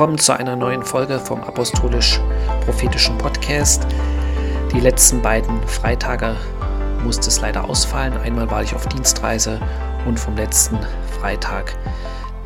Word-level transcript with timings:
Willkommen 0.00 0.18
zu 0.18 0.32
einer 0.32 0.56
neuen 0.56 0.82
Folge 0.82 1.18
vom 1.18 1.42
Apostolisch-Prophetischen 1.42 3.18
Podcast. 3.18 3.86
Die 4.72 4.80
letzten 4.80 5.20
beiden 5.20 5.62
Freitage 5.68 6.38
musste 7.04 7.28
es 7.28 7.42
leider 7.42 7.68
ausfallen. 7.68 8.16
Einmal 8.16 8.50
war 8.50 8.62
ich 8.62 8.74
auf 8.74 8.88
Dienstreise 8.88 9.60
und 10.06 10.18
vom 10.18 10.36
letzten 10.36 10.78
Freitag 11.18 11.76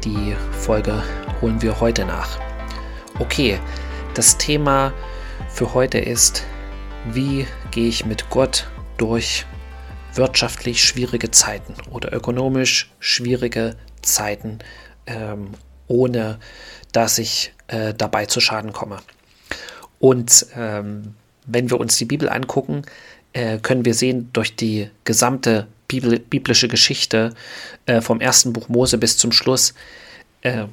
die 0.03 0.35
Folge 0.51 1.01
holen 1.41 1.63
wir 1.63 1.79
heute 1.79 2.05
nach. 2.05 2.41
Okay, 3.21 3.61
das 4.15 4.37
Thema 4.37 4.93
für 5.49 5.75
heute 5.75 5.99
ist, 5.99 6.43
wie 7.13 7.47
gehe 7.71 7.87
ich 7.87 8.05
mit 8.05 8.31
Gott 8.31 8.69
durch 8.97 9.47
wirtschaftlich 10.13 10.83
schwierige 10.83 11.31
Zeiten 11.31 11.75
oder 11.93 12.13
ökonomisch 12.13 12.91
schwierige 12.99 13.77
Zeiten, 14.03 14.59
ähm, 15.07 15.51
ohne 15.87 16.41
dass 16.95 17.19
ich 17.19 17.53
äh, 17.67 17.93
dabei 17.93 18.25
zu 18.25 18.41
Schaden 18.41 18.73
komme. 18.73 18.99
Und 19.99 20.47
ähm, 20.57 21.15
wenn 21.45 21.71
wir 21.71 21.79
uns 21.79 21.97
die 21.97 22.05
Bibel 22.05 22.29
angucken, 22.29 22.83
äh, 23.33 23.59
können 23.59 23.85
wir 23.85 23.95
sehen, 23.95 24.31
durch 24.33 24.57
die 24.57 24.89
gesamte 25.05 25.67
Bibel, 25.89 26.19
biblische 26.19 26.69
Geschichte 26.69 27.35
äh, 27.87 28.01
vom 28.01 28.21
ersten 28.21 28.53
Buch 28.53 28.69
Mose 28.69 28.97
bis 28.97 29.19
zum 29.19 29.33
Schluss 29.33 29.75
äh, 30.43 30.67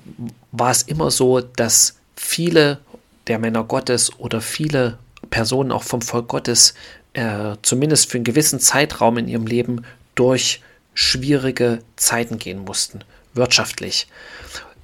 war 0.51 0.71
es 0.71 0.83
immer 0.83 1.11
so, 1.11 1.41
dass 1.41 1.97
viele 2.15 2.79
der 3.27 3.39
Männer 3.39 3.63
Gottes 3.63 4.17
oder 4.19 4.41
viele 4.41 4.99
Personen 5.29 5.71
auch 5.71 5.83
vom 5.83 6.01
Volk 6.01 6.27
Gottes 6.27 6.75
äh, 7.13 7.55
zumindest 7.61 8.09
für 8.09 8.17
einen 8.17 8.25
gewissen 8.25 8.59
Zeitraum 8.59 9.17
in 9.17 9.27
ihrem 9.27 9.47
Leben 9.47 9.85
durch 10.15 10.61
schwierige 10.93 11.79
Zeiten 11.95 12.37
gehen 12.37 12.59
mussten, 12.59 13.03
wirtschaftlich. 13.33 14.07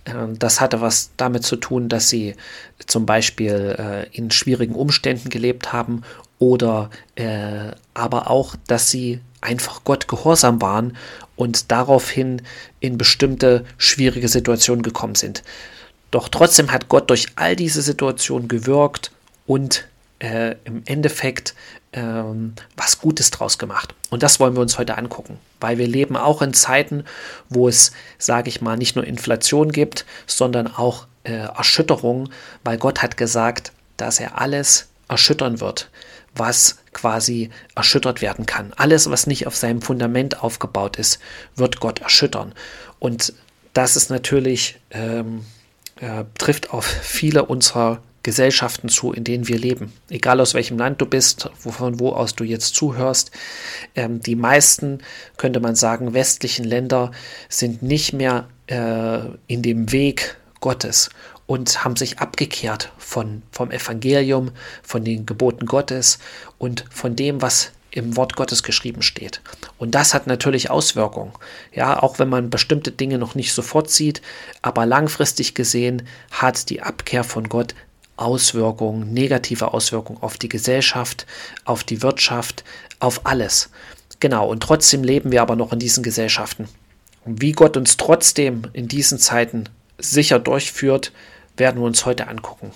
Ähm, 0.07 0.39
das 0.39 0.61
hatte 0.61 0.81
was 0.81 1.11
damit 1.17 1.43
zu 1.43 1.57
tun, 1.57 1.89
dass 1.89 2.09
sie 2.09 2.35
zum 2.85 3.05
Beispiel 3.05 3.75
äh, 3.77 4.17
in 4.17 4.31
schwierigen 4.31 4.75
Umständen 4.75 5.29
gelebt 5.29 5.73
haben 5.73 6.03
oder 6.39 6.89
äh, 7.15 7.71
aber 7.93 8.29
auch, 8.29 8.55
dass 8.67 8.89
sie 8.89 9.19
einfach 9.41 9.83
Gott 9.83 10.07
gehorsam 10.07 10.61
waren 10.61 10.97
und 11.35 11.71
daraufhin 11.71 12.41
in 12.79 12.97
bestimmte 12.97 13.65
schwierige 13.77 14.27
Situationen 14.27 14.81
gekommen 14.81 15.15
sind. 15.15 15.43
Doch 16.09 16.29
trotzdem 16.29 16.71
hat 16.71 16.89
Gott 16.89 17.09
durch 17.09 17.27
all 17.35 17.55
diese 17.55 17.81
Situationen 17.81 18.47
gewirkt 18.47 19.11
und 19.45 19.87
äh, 20.19 20.55
im 20.63 20.83
Endeffekt 20.85 21.53
ähm, 21.93 22.53
was 22.75 22.99
Gutes 22.99 23.31
draus 23.31 23.57
gemacht. 23.57 23.95
Und 24.09 24.23
das 24.23 24.39
wollen 24.39 24.55
wir 24.55 24.61
uns 24.61 24.77
heute 24.77 24.97
angucken, 24.97 25.39
weil 25.59 25.77
wir 25.77 25.87
leben 25.87 26.15
auch 26.17 26.41
in 26.41 26.53
Zeiten, 26.53 27.03
wo 27.49 27.67
es, 27.67 27.91
sage 28.17 28.49
ich 28.49 28.61
mal, 28.61 28.77
nicht 28.77 28.95
nur 28.95 29.05
Inflation 29.05 29.71
gibt, 29.71 30.05
sondern 30.25 30.67
auch 30.67 31.07
äh, 31.23 31.33
Erschütterung, 31.33 32.29
weil 32.63 32.77
Gott 32.77 33.01
hat 33.01 33.17
gesagt, 33.17 33.71
dass 33.97 34.19
er 34.19 34.39
alles 34.39 34.87
erschüttern 35.07 35.59
wird, 35.59 35.89
was 36.35 36.77
quasi 36.93 37.49
erschüttert 37.75 38.21
werden 38.21 38.45
kann. 38.45 38.73
Alles, 38.75 39.09
was 39.09 39.27
nicht 39.27 39.47
auf 39.47 39.55
seinem 39.55 39.81
Fundament 39.81 40.43
aufgebaut 40.43 40.97
ist, 40.97 41.19
wird 41.55 41.79
Gott 41.79 41.99
erschüttern. 41.99 42.53
Und 42.99 43.33
das 43.73 43.95
ist 43.95 44.09
natürlich, 44.09 44.79
ähm, 44.91 45.45
äh, 45.99 46.25
trifft 46.37 46.71
auf 46.71 46.85
viele 46.85 47.45
unserer 47.45 48.01
Gesellschaften 48.27 48.89
zu, 48.89 49.13
in 49.13 49.23
denen 49.23 49.47
wir 49.47 49.57
leben. 49.57 49.93
Egal 50.09 50.41
aus 50.41 50.53
welchem 50.53 50.77
Land 50.77 50.99
du 50.99 51.05
bist, 51.05 51.49
von 51.57 51.97
wo 52.01 52.09
aus 52.09 52.35
du 52.35 52.43
jetzt 52.43 52.75
zuhörst. 52.75 53.31
Ähm, 53.95 54.21
die 54.21 54.35
meisten, 54.35 54.99
könnte 55.37 55.61
man 55.61 55.75
sagen, 55.75 56.13
westlichen 56.13 56.65
Länder 56.65 57.11
sind 57.47 57.83
nicht 57.83 58.11
mehr 58.11 58.49
äh, 58.67 59.19
in 59.47 59.61
dem 59.61 59.93
Weg 59.93 60.35
Gottes 60.59 61.09
und 61.45 61.85
haben 61.85 61.95
sich 61.95 62.19
abgekehrt 62.19 62.91
von, 62.97 63.43
vom 63.53 63.71
Evangelium, 63.71 64.51
von 64.83 65.05
den 65.05 65.25
Geboten 65.25 65.65
Gottes 65.65 66.19
und 66.57 66.83
von 66.91 67.15
dem, 67.15 67.41
was 67.41 67.71
im 67.91 68.17
Wort 68.17 68.35
Gottes 68.35 68.61
geschrieben 68.61 69.03
steht. 69.03 69.41
Und 69.77 69.95
das 69.95 70.13
hat 70.13 70.27
natürlich 70.27 70.69
Auswirkungen. 70.69 71.31
Ja, 71.73 72.03
auch 72.03 72.19
wenn 72.19 72.27
man 72.27 72.49
bestimmte 72.49 72.91
Dinge 72.91 73.19
noch 73.19 73.35
nicht 73.35 73.53
sofort 73.53 73.89
sieht, 73.89 74.21
aber 74.61 74.85
langfristig 74.85 75.55
gesehen 75.55 76.05
hat 76.29 76.69
die 76.69 76.81
Abkehr 76.81 77.23
von 77.23 77.47
Gott 77.47 77.73
Auswirkungen, 78.17 79.13
negative 79.13 79.73
Auswirkungen 79.73 80.21
auf 80.21 80.37
die 80.37 80.49
Gesellschaft, 80.49 81.25
auf 81.65 81.83
die 81.83 82.01
Wirtschaft, 82.01 82.63
auf 82.99 83.25
alles. 83.25 83.69
Genau, 84.19 84.47
und 84.47 84.61
trotzdem 84.61 85.03
leben 85.03 85.31
wir 85.31 85.41
aber 85.41 85.55
noch 85.55 85.71
in 85.71 85.79
diesen 85.79 86.03
Gesellschaften. 86.03 86.67
Und 87.25 87.41
wie 87.41 87.51
Gott 87.51 87.77
uns 87.77 87.97
trotzdem 87.97 88.63
in 88.73 88.87
diesen 88.87 89.19
Zeiten 89.19 89.65
sicher 89.97 90.39
durchführt, 90.39 91.11
werden 91.55 91.81
wir 91.81 91.85
uns 91.85 92.05
heute 92.05 92.27
angucken. 92.27 92.71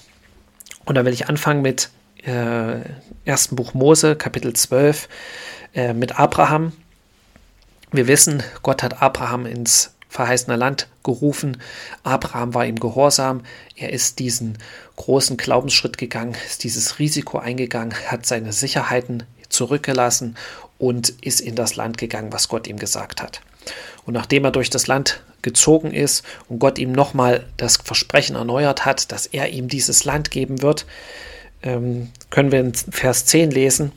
Und 0.85 0.95
da 0.95 1.05
will 1.05 1.13
ich 1.13 1.29
anfangen 1.29 1.61
mit 1.61 1.89
äh, 2.23 2.81
1. 3.25 3.49
Buch 3.51 3.73
Mose, 3.73 4.15
Kapitel 4.15 4.53
12, 4.53 5.07
äh, 5.73 5.93
mit 5.93 6.19
Abraham. 6.19 6.73
Wir 7.91 8.07
wissen, 8.07 8.43
Gott 8.61 8.83
hat 8.83 9.01
Abraham 9.01 9.45
ins 9.45 9.95
verheißene 10.11 10.57
Land 10.57 10.87
gerufen. 11.03 11.61
Abraham 12.03 12.53
war 12.53 12.65
ihm 12.65 12.79
gehorsam. 12.79 13.43
Er 13.77 13.93
ist 13.93 14.19
diesen 14.19 14.57
großen 14.97 15.37
Glaubensschritt 15.37 15.97
gegangen, 15.97 16.35
ist 16.45 16.65
dieses 16.65 16.99
Risiko 16.99 17.39
eingegangen, 17.39 17.93
hat 18.07 18.25
seine 18.25 18.51
Sicherheiten 18.51 19.23
zurückgelassen 19.47 20.35
und 20.77 21.09
ist 21.21 21.39
in 21.39 21.55
das 21.55 21.77
Land 21.77 21.97
gegangen, 21.97 22.33
was 22.33 22.49
Gott 22.49 22.67
ihm 22.67 22.77
gesagt 22.77 23.21
hat. 23.21 23.41
Und 24.05 24.13
nachdem 24.13 24.43
er 24.43 24.51
durch 24.51 24.69
das 24.69 24.87
Land 24.87 25.23
gezogen 25.41 25.93
ist 25.93 26.25
und 26.49 26.59
Gott 26.59 26.77
ihm 26.77 26.91
nochmal 26.91 27.45
das 27.55 27.77
Versprechen 27.77 28.35
erneuert 28.35 28.83
hat, 28.83 29.13
dass 29.13 29.27
er 29.27 29.49
ihm 29.49 29.69
dieses 29.69 30.03
Land 30.03 30.29
geben 30.29 30.61
wird, 30.61 30.85
ähm, 31.63 32.09
können 32.29 32.51
wir 32.51 32.59
in 32.59 32.73
Vers 32.73 33.27
10 33.27 33.49
lesen. 33.49 33.93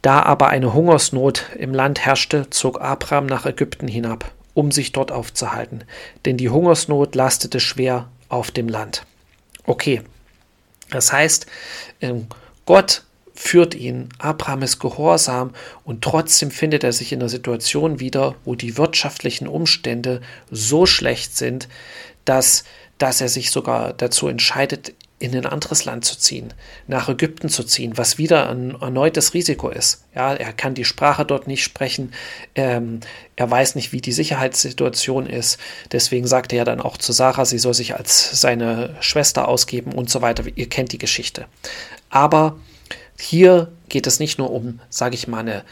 Da 0.00 0.22
aber 0.22 0.48
eine 0.48 0.74
Hungersnot 0.74 1.46
im 1.58 1.74
Land 1.74 1.98
herrschte, 1.98 2.48
zog 2.50 2.80
Abraham 2.80 3.26
nach 3.26 3.46
Ägypten 3.46 3.88
hinab 3.88 4.30
um 4.60 4.70
sich 4.70 4.92
dort 4.92 5.10
aufzuhalten, 5.10 5.84
denn 6.26 6.36
die 6.36 6.50
Hungersnot 6.50 7.14
lastete 7.14 7.60
schwer 7.60 8.10
auf 8.28 8.50
dem 8.50 8.68
Land. 8.68 9.06
Okay, 9.64 10.02
das 10.90 11.12
heißt, 11.12 11.46
ähm, 12.02 12.26
Gott 12.66 13.04
führt 13.34 13.74
ihn, 13.74 14.10
Abraham 14.18 14.62
ist 14.62 14.78
gehorsam 14.78 15.54
und 15.84 16.02
trotzdem 16.02 16.50
findet 16.50 16.84
er 16.84 16.92
sich 16.92 17.10
in 17.12 17.20
einer 17.20 17.30
Situation 17.30 18.00
wieder, 18.00 18.34
wo 18.44 18.54
die 18.54 18.76
wirtschaftlichen 18.76 19.48
Umstände 19.48 20.20
so 20.50 20.84
schlecht 20.84 21.34
sind, 21.38 21.66
dass, 22.26 22.64
dass 22.98 23.22
er 23.22 23.30
sich 23.30 23.50
sogar 23.50 23.94
dazu 23.94 24.28
entscheidet, 24.28 24.92
in 25.20 25.36
ein 25.36 25.44
anderes 25.44 25.84
Land 25.84 26.06
zu 26.06 26.18
ziehen, 26.18 26.54
nach 26.86 27.10
Ägypten 27.10 27.50
zu 27.50 27.62
ziehen, 27.62 27.98
was 27.98 28.16
wieder 28.16 28.48
ein 28.48 28.74
erneutes 28.80 29.34
Risiko 29.34 29.68
ist. 29.68 30.02
Ja, 30.14 30.34
er 30.34 30.54
kann 30.54 30.74
die 30.74 30.86
Sprache 30.86 31.26
dort 31.26 31.46
nicht 31.46 31.62
sprechen, 31.62 32.12
ähm, 32.54 33.00
er 33.36 33.50
weiß 33.50 33.74
nicht, 33.74 33.92
wie 33.92 34.00
die 34.00 34.12
Sicherheitssituation 34.12 35.26
ist. 35.26 35.58
Deswegen 35.92 36.26
sagte 36.26 36.56
er 36.56 36.64
dann 36.64 36.80
auch 36.80 36.96
zu 36.96 37.12
Sarah, 37.12 37.44
sie 37.44 37.58
soll 37.58 37.74
sich 37.74 37.94
als 37.94 38.40
seine 38.40 38.96
Schwester 39.00 39.46
ausgeben 39.46 39.92
und 39.92 40.08
so 40.08 40.22
weiter. 40.22 40.44
Ihr 40.54 40.68
kennt 40.70 40.92
die 40.92 40.98
Geschichte. 40.98 41.44
Aber 42.08 42.56
hier 43.18 43.70
geht 43.90 44.06
es 44.06 44.20
nicht 44.20 44.38
nur 44.38 44.50
um, 44.50 44.80
sage 44.88 45.14
ich 45.14 45.28
mal, 45.28 45.40
eine 45.40 45.64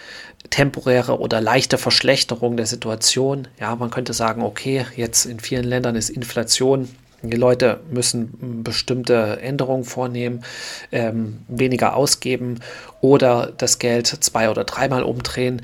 temporäre 0.50 1.19
oder 1.20 1.41
leichte 1.41 1.78
Verschlechterung 1.78 2.58
der 2.58 2.67
Situation. 2.67 3.49
Ja, 3.58 3.75
man 3.76 3.90
könnte 3.90 4.12
sagen, 4.12 4.43
okay, 4.43 4.84
jetzt 4.94 5.25
in 5.25 5.40
vielen 5.40 5.64
Ländern 5.64 5.96
ist 5.96 6.11
Inflation 6.11 6.90
die 7.23 7.37
Leute 7.37 7.81
müssen 7.91 8.62
bestimmte 8.62 9.41
Änderungen 9.41 9.85
vornehmen, 9.85 10.44
ähm, 10.93 11.38
weniger 11.49 11.97
ausgeben 11.97 12.61
oder 13.00 13.53
das 13.56 13.79
Geld 13.79 14.06
zwei 14.06 14.50
oder 14.50 14.65
dreimal 14.65 15.03
umdrehen, 15.03 15.62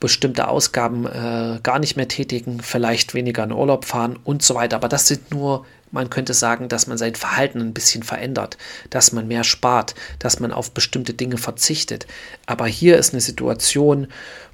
bestimmte 0.00 0.48
Ausgaben 0.48 1.06
äh, 1.06 1.58
gar 1.62 1.78
nicht 1.78 1.96
mehr 1.96 2.08
tätigen, 2.08 2.60
vielleicht 2.60 3.14
weniger 3.14 3.44
in 3.44 3.52
Urlaub 3.52 3.84
fahren 3.84 4.18
und 4.24 4.42
so 4.42 4.54
weiter. 4.54 4.76
Aber 4.76 4.88
das 4.88 5.08
sind 5.08 5.30
nur, 5.30 5.64
man 5.90 6.10
könnte 6.10 6.34
sagen, 6.34 6.68
dass 6.68 6.86
man 6.86 6.98
sein 6.98 7.14
Verhalten 7.14 7.60
ein 7.60 7.72
bisschen 7.72 8.02
verändert, 8.02 8.58
dass 8.90 9.12
man 9.12 9.26
mehr 9.26 9.44
spart, 9.44 9.94
dass 10.18 10.38
man 10.38 10.52
auf 10.52 10.72
bestimmte 10.72 11.14
Dinge 11.14 11.38
verzichtet. 11.38 12.06
Aber 12.44 12.66
hier 12.66 12.98
ist 12.98 13.14
eine 13.14 13.22
Situation, 13.22 14.08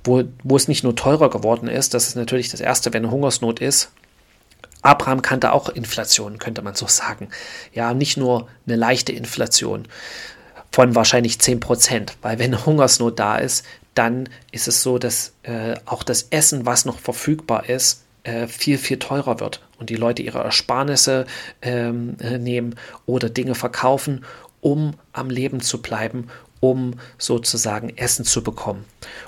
wo, 0.04 0.22
wo 0.44 0.56
es 0.56 0.68
nicht 0.68 0.84
nur 0.84 0.94
teurer 0.94 1.30
geworden 1.30 1.68
ist, 1.68 1.94
das 1.94 2.08
ist 2.08 2.16
natürlich 2.16 2.50
das 2.50 2.60
Erste, 2.60 2.92
wenn 2.92 3.10
Hungersnot 3.10 3.60
ist, 3.60 3.90
Abraham 4.82 5.22
kannte 5.22 5.52
auch 5.52 5.68
Inflation, 5.68 6.38
könnte 6.38 6.62
man 6.62 6.74
so 6.74 6.86
sagen. 6.86 7.28
Ja, 7.72 7.94
nicht 7.94 8.16
nur 8.16 8.48
eine 8.66 8.76
leichte 8.76 9.12
Inflation 9.12 9.86
von 10.70 10.94
wahrscheinlich 10.94 11.38
10 11.38 11.60
Prozent, 11.60 12.16
weil 12.22 12.38
wenn 12.38 12.66
Hungersnot 12.66 13.18
da 13.18 13.36
ist, 13.36 13.64
dann 13.94 14.28
ist 14.50 14.68
es 14.68 14.82
so, 14.82 14.98
dass 14.98 15.34
äh, 15.42 15.74
auch 15.84 16.02
das 16.02 16.28
Essen, 16.30 16.66
was 16.66 16.84
noch 16.84 16.98
verfügbar 16.98 17.68
ist, 17.68 18.04
äh, 18.24 18.46
viel, 18.46 18.78
viel 18.78 18.98
teurer 18.98 19.40
wird 19.40 19.60
und 19.78 19.90
die 19.90 19.96
Leute 19.96 20.22
ihre 20.22 20.38
Ersparnisse 20.38 21.26
ähm, 21.60 22.16
äh, 22.20 22.38
nehmen 22.38 22.76
oder 23.04 23.28
Dinge 23.28 23.54
verkaufen, 23.54 24.24
um 24.60 24.94
am 25.12 25.28
Leben 25.28 25.60
zu 25.60 25.82
bleiben 25.82 26.28
um 26.62 26.94
sozusagen 27.18 27.90
Essen 27.96 28.24
zu 28.24 28.40
bekommen. 28.44 28.84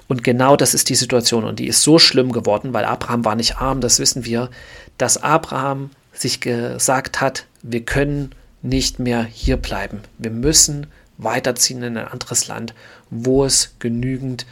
Und 0.06 0.22
genau 0.22 0.54
das 0.54 0.72
ist 0.72 0.88
die 0.88 0.94
Situation 0.94 1.42
und 1.42 1.58
die 1.58 1.66
ist 1.66 1.82
so 1.82 1.98
schlimm 1.98 2.30
geworden, 2.30 2.72
weil 2.72 2.84
Abraham 2.84 3.24
war 3.24 3.34
nicht 3.34 3.56
arm, 3.56 3.80
das 3.80 3.98
wissen 3.98 4.24
wir, 4.24 4.50
dass 4.98 5.20
Abraham 5.20 5.90
sich 6.12 6.40
gesagt 6.40 7.20
hat, 7.20 7.46
wir 7.60 7.84
können 7.84 8.30
nicht 8.62 9.00
mehr 9.00 9.24
hier 9.24 9.56
bleiben. 9.56 10.02
Wir 10.16 10.30
müssen 10.30 10.86
weiterziehen 11.18 11.82
in 11.82 11.96
ein 11.96 12.06
anderes 12.06 12.46
Land, 12.46 12.72
wo 13.10 13.44
es 13.44 13.74
genügend 13.80 14.46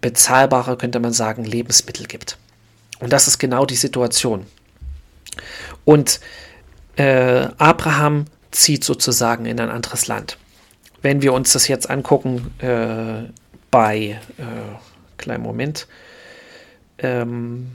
bezahlbare, 0.00 0.76
könnte 0.76 0.98
man 0.98 1.12
sagen, 1.12 1.44
Lebensmittel 1.44 2.06
gibt. 2.06 2.36
Und 2.98 3.12
das 3.12 3.28
ist 3.28 3.38
genau 3.38 3.64
die 3.64 3.76
Situation. 3.76 4.44
Und 5.84 6.18
äh, 6.96 7.46
Abraham 7.58 8.24
zieht 8.50 8.82
sozusagen 8.82 9.46
in 9.46 9.60
ein 9.60 9.70
anderes 9.70 10.08
Land. 10.08 10.36
Wenn 11.04 11.20
wir 11.20 11.34
uns 11.34 11.52
das 11.52 11.68
jetzt 11.68 11.90
angucken 11.90 12.50
äh, 12.60 13.30
bei, 13.70 14.18
äh, 14.38 15.18
kleinen 15.18 15.42
Moment, 15.42 15.86
ähm, 16.96 17.72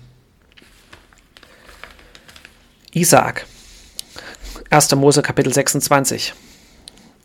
Isaak, 2.91 3.45
1. 4.71 4.95
Mose 4.95 5.21
Kapitel 5.21 5.53
26, 5.53 6.33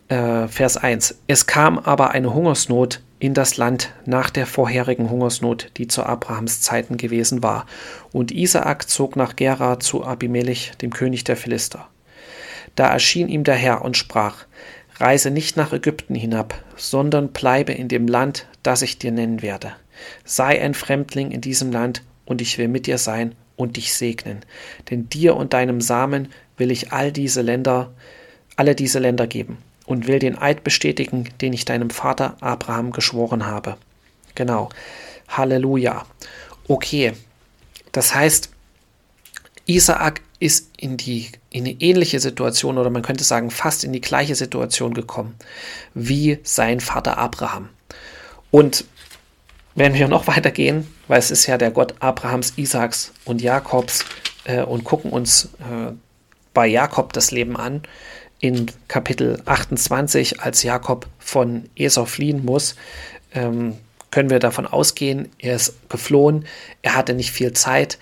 äh, 0.09 0.47
Vers 0.47 0.77
1. 0.77 1.21
Es 1.27 1.47
kam 1.47 1.79
aber 1.79 2.11
eine 2.11 2.35
Hungersnot 2.35 3.01
in 3.19 3.33
das 3.33 3.57
Land 3.57 3.95
nach 4.05 4.29
der 4.29 4.47
vorherigen 4.47 5.09
Hungersnot, 5.09 5.71
die 5.79 5.89
zu 5.89 6.05
Abrahams 6.05 6.61
Zeiten 6.61 6.99
gewesen 6.99 7.43
war. 7.43 7.65
Und 8.13 8.31
Isaak 8.31 8.91
zog 8.91 9.17
nach 9.17 9.37
Gera 9.37 9.81
zu 9.81 10.05
Abimelech, 10.05 10.73
dem 10.83 10.93
König 10.93 11.25
der 11.25 11.39
Philister. 11.39 11.89
Da 12.75 12.89
erschien 12.89 13.29
ihm 13.29 13.45
der 13.45 13.55
Herr 13.55 13.81
und 13.81 13.97
sprach, 13.97 14.45
Reise 14.97 15.31
nicht 15.31 15.57
nach 15.57 15.73
Ägypten 15.73 16.15
hinab, 16.15 16.55
sondern 16.77 17.29
bleibe 17.29 17.73
in 17.73 17.89
dem 17.89 18.07
Land, 18.07 18.47
das 18.63 18.83
ich 18.83 18.99
dir 18.99 19.13
nennen 19.13 19.43
werde. 19.43 19.73
Sei 20.25 20.61
ein 20.61 20.75
Fremdling 20.75 21.31
in 21.31 21.41
diesem 21.41 21.73
Land, 21.73 22.03
und 22.27 22.41
ich 22.41 22.59
will 22.59 22.69
mit 22.69 22.87
dir 22.87 22.99
sein 22.99 23.35
und 23.57 23.77
dich 23.77 23.95
segnen. 23.95 24.41
Denn 24.91 25.09
dir 25.09 25.37
und 25.37 25.53
deinem 25.53 25.81
Samen 25.81 26.29
will 26.57 26.71
ich 26.71 26.93
all 26.93 27.13
diese 27.13 27.43
Länder, 27.43 27.93
alle 28.57 28.75
diese 28.75 28.99
Länder 28.99 29.27
geben 29.27 29.59
und 29.87 30.07
will 30.07 30.19
den 30.19 30.39
Eid 30.39 30.65
bestätigen, 30.65 31.29
den 31.41 31.53
ich 31.53 31.65
deinem 31.65 31.91
Vater 31.91 32.37
Abraham 32.41 32.93
geschworen 32.93 33.47
habe. 33.47 33.77
Genau. 34.35 34.71
Halleluja. 35.29 36.07
Okay. 36.69 37.13
Das 37.93 38.15
heißt, 38.15 38.51
Isaak 39.67 40.21
ist 40.45 40.73
in 40.77 40.99
die 40.99 41.29
in 41.49 41.65
eine 41.65 41.81
ähnliche 41.81 42.21
Situation 42.21 42.77
oder 42.77 42.91
man 42.91 43.01
könnte 43.01 43.25
sagen 43.25 43.51
fast 43.51 43.83
in 43.83 43.95
die 43.95 44.03
gleiche 44.03 44.35
Situation 44.35 44.93
gekommen 44.93 45.37
wie 45.95 46.39
sein 46.43 46.81
Vater 46.81 47.17
Abraham. 47.17 47.71
Und 48.51 48.85
wenn 49.75 49.95
wir 49.95 50.07
noch 50.07 50.27
weitergehen, 50.27 50.87
weil 51.09 51.19
es 51.19 51.31
ist 51.31 51.47
ja 51.47 51.57
der 51.57 51.71
Gott 51.71 51.95
Abrahams, 52.01 52.53
Isaaks 52.57 53.13
und 53.25 53.41
Jakobs 53.41 54.05
äh, 54.45 54.63
und 54.63 54.85
gucken 54.85 55.11
uns 55.11 55.47
äh, 55.61 55.93
bei 56.53 56.67
Jakob 56.67 57.15
das 57.15 57.31
Leben 57.31 57.57
an, 57.57 57.81
in 58.39 58.71
Kapitel 58.87 59.41
28, 59.47 60.43
als 60.43 60.63
Jakob 60.63 61.07
von 61.19 61.71
Esau 61.75 62.05
fliehen 62.05 62.45
muss, 62.45 62.77
ähm, 63.33 63.79
können 64.11 64.29
wir 64.29 64.41
davon 64.41 64.67
ausgehen, 64.67 65.31
er 65.39 65.57
ist 65.57 65.89
geflohen, 65.89 66.45
er 66.83 66.95
hatte 66.95 67.15
nicht 67.15 67.33
viel 67.33 67.55
Zeit, 67.55 67.99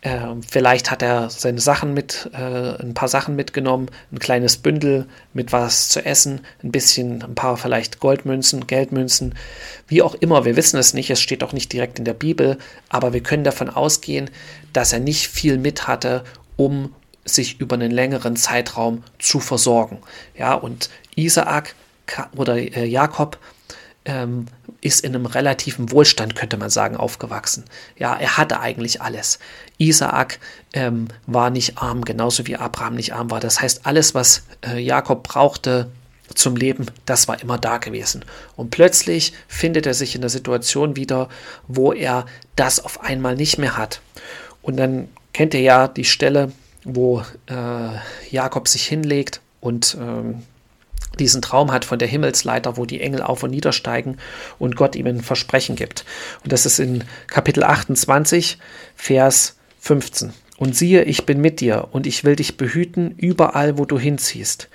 äh, 0.00 0.18
vielleicht 0.46 0.90
hat 0.90 1.02
er 1.02 1.28
seine 1.28 1.60
Sachen 1.60 1.92
mit, 1.92 2.30
äh, 2.32 2.80
ein 2.80 2.94
paar 2.94 3.08
Sachen 3.08 3.34
mitgenommen, 3.34 3.90
ein 4.12 4.18
kleines 4.18 4.56
Bündel 4.58 5.06
mit 5.32 5.52
was 5.52 5.88
zu 5.88 6.04
essen, 6.04 6.42
ein 6.62 6.70
bisschen, 6.70 7.22
ein 7.22 7.34
paar 7.34 7.56
vielleicht 7.56 7.98
Goldmünzen, 7.98 8.66
Geldmünzen, 8.66 9.34
wie 9.88 10.02
auch 10.02 10.14
immer. 10.14 10.44
Wir 10.44 10.56
wissen 10.56 10.78
es 10.78 10.94
nicht, 10.94 11.10
es 11.10 11.20
steht 11.20 11.42
auch 11.42 11.52
nicht 11.52 11.72
direkt 11.72 11.98
in 11.98 12.04
der 12.04 12.14
Bibel, 12.14 12.58
aber 12.88 13.12
wir 13.12 13.22
können 13.22 13.44
davon 13.44 13.70
ausgehen, 13.70 14.30
dass 14.72 14.92
er 14.92 15.00
nicht 15.00 15.26
viel 15.28 15.58
mit 15.58 15.88
hatte, 15.88 16.22
um 16.56 16.94
sich 17.24 17.60
über 17.60 17.74
einen 17.74 17.90
längeren 17.90 18.36
Zeitraum 18.36 19.02
zu 19.18 19.40
versorgen. 19.40 19.98
Ja, 20.36 20.54
und 20.54 20.90
Isaak 21.16 21.74
oder 22.36 22.56
äh, 22.56 22.86
Jakob 22.86 23.38
ähm, 24.04 24.46
ist 24.80 25.04
in 25.04 25.14
einem 25.14 25.26
relativen 25.26 25.90
Wohlstand, 25.90 26.36
könnte 26.36 26.56
man 26.56 26.70
sagen, 26.70 26.96
aufgewachsen. 26.96 27.64
Ja, 27.96 28.14
er 28.14 28.36
hatte 28.36 28.60
eigentlich 28.60 29.02
alles. 29.02 29.38
Isaak 29.78 30.38
ähm, 30.72 31.08
war 31.26 31.50
nicht 31.50 31.78
arm, 31.78 32.04
genauso 32.04 32.46
wie 32.46 32.56
Abraham 32.56 32.94
nicht 32.94 33.12
arm 33.12 33.30
war. 33.30 33.40
Das 33.40 33.60
heißt, 33.60 33.86
alles, 33.86 34.14
was 34.14 34.44
äh, 34.64 34.78
Jakob 34.78 35.24
brauchte 35.24 35.90
zum 36.34 36.56
Leben, 36.56 36.86
das 37.06 37.26
war 37.26 37.40
immer 37.42 37.58
da 37.58 37.78
gewesen. 37.78 38.24
Und 38.54 38.70
plötzlich 38.70 39.32
findet 39.48 39.86
er 39.86 39.94
sich 39.94 40.14
in 40.14 40.20
der 40.20 40.30
Situation 40.30 40.94
wieder, 40.94 41.28
wo 41.66 41.92
er 41.92 42.26
das 42.54 42.80
auf 42.80 43.02
einmal 43.02 43.34
nicht 43.34 43.58
mehr 43.58 43.76
hat. 43.76 44.00
Und 44.62 44.76
dann 44.76 45.08
kennt 45.32 45.54
ihr 45.54 45.60
ja 45.60 45.88
die 45.88 46.04
Stelle, 46.04 46.52
wo 46.84 47.22
äh, 47.46 48.30
Jakob 48.30 48.68
sich 48.68 48.86
hinlegt 48.86 49.40
und 49.60 49.96
ähm, 50.00 50.42
diesen 51.18 51.42
Traum 51.42 51.72
hat 51.72 51.84
von 51.84 51.98
der 51.98 52.08
Himmelsleiter, 52.08 52.76
wo 52.76 52.86
die 52.86 53.00
Engel 53.00 53.22
auf 53.22 53.42
und 53.42 53.50
niedersteigen 53.50 54.18
und 54.58 54.76
Gott 54.76 54.96
ihm 54.96 55.06
ein 55.06 55.20
Versprechen 55.20 55.76
gibt. 55.76 56.04
Und 56.42 56.52
das 56.52 56.66
ist 56.66 56.78
in 56.78 57.04
Kapitel 57.26 57.64
28, 57.64 58.58
Vers 58.96 59.56
15. 59.80 60.32
Und 60.58 60.74
siehe, 60.74 61.04
ich 61.04 61.24
bin 61.24 61.40
mit 61.40 61.60
dir 61.60 61.88
und 61.92 62.06
ich 62.06 62.24
will 62.24 62.34
dich 62.34 62.56
behüten 62.56 63.14
überall, 63.16 63.78
wo 63.78 63.84
du 63.84 63.98
hinziehst 63.98 64.68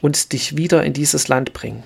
und 0.00 0.32
dich 0.32 0.56
wieder 0.56 0.84
in 0.84 0.92
dieses 0.92 1.28
Land 1.28 1.52
bringen. 1.52 1.82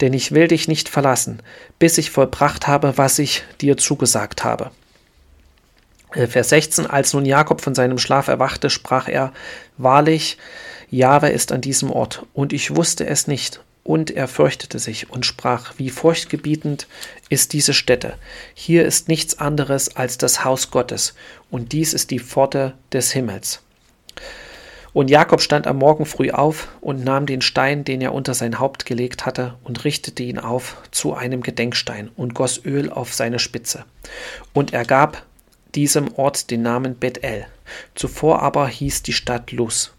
Denn 0.00 0.12
ich 0.12 0.32
will 0.32 0.48
dich 0.48 0.68
nicht 0.68 0.88
verlassen, 0.88 1.40
bis 1.78 1.96
ich 1.98 2.10
vollbracht 2.10 2.66
habe, 2.66 2.98
was 2.98 3.18
ich 3.18 3.42
dir 3.60 3.76
zugesagt 3.76 4.44
habe. 4.44 4.70
Äh, 6.12 6.26
Vers 6.26 6.50
16, 6.50 6.86
als 6.86 7.12
nun 7.12 7.24
Jakob 7.24 7.60
von 7.60 7.74
seinem 7.74 7.98
Schlaf 7.98 8.28
erwachte, 8.28 8.70
sprach 8.70 9.08
er, 9.08 9.32
Wahrlich, 9.76 10.36
Jahwe 10.90 11.28
ist 11.28 11.52
an 11.52 11.60
diesem 11.60 11.90
Ort, 11.90 12.26
und 12.34 12.52
ich 12.52 12.74
wusste 12.74 13.06
es 13.06 13.26
nicht. 13.26 13.60
Und 13.82 14.10
er 14.10 14.28
fürchtete 14.28 14.78
sich 14.78 15.08
und 15.08 15.24
sprach, 15.24 15.74
wie 15.78 15.88
furchtgebietend 15.88 16.86
ist 17.28 17.54
diese 17.54 17.72
Stätte. 17.72 18.14
Hier 18.54 18.84
ist 18.84 19.08
nichts 19.08 19.38
anderes 19.38 19.96
als 19.96 20.18
das 20.18 20.44
Haus 20.44 20.70
Gottes, 20.70 21.14
und 21.50 21.72
dies 21.72 21.94
ist 21.94 22.10
die 22.10 22.18
Pforte 22.18 22.74
des 22.92 23.12
Himmels. 23.12 23.62
Und 24.92 25.08
Jakob 25.08 25.40
stand 25.40 25.66
am 25.66 25.78
Morgen 25.78 26.04
früh 26.04 26.30
auf 26.30 26.68
und 26.80 27.04
nahm 27.04 27.26
den 27.26 27.42
Stein, 27.42 27.84
den 27.84 28.00
er 28.00 28.12
unter 28.12 28.34
sein 28.34 28.58
Haupt 28.58 28.86
gelegt 28.86 29.24
hatte, 29.24 29.54
und 29.62 29.84
richtete 29.84 30.24
ihn 30.24 30.38
auf 30.38 30.76
zu 30.90 31.14
einem 31.14 31.42
Gedenkstein 31.42 32.10
und 32.16 32.34
goss 32.34 32.64
Öl 32.64 32.90
auf 32.90 33.14
seine 33.14 33.38
Spitze. 33.38 33.84
Und 34.52 34.72
er 34.72 34.84
gab 34.84 35.24
diesem 35.74 36.12
Ort 36.14 36.50
den 36.50 36.62
Namen 36.62 36.96
Bethel. 36.96 37.46
Zuvor 37.94 38.42
aber 38.42 38.66
hieß 38.66 39.04
die 39.04 39.12
Stadt 39.12 39.52
Luz. 39.52 39.92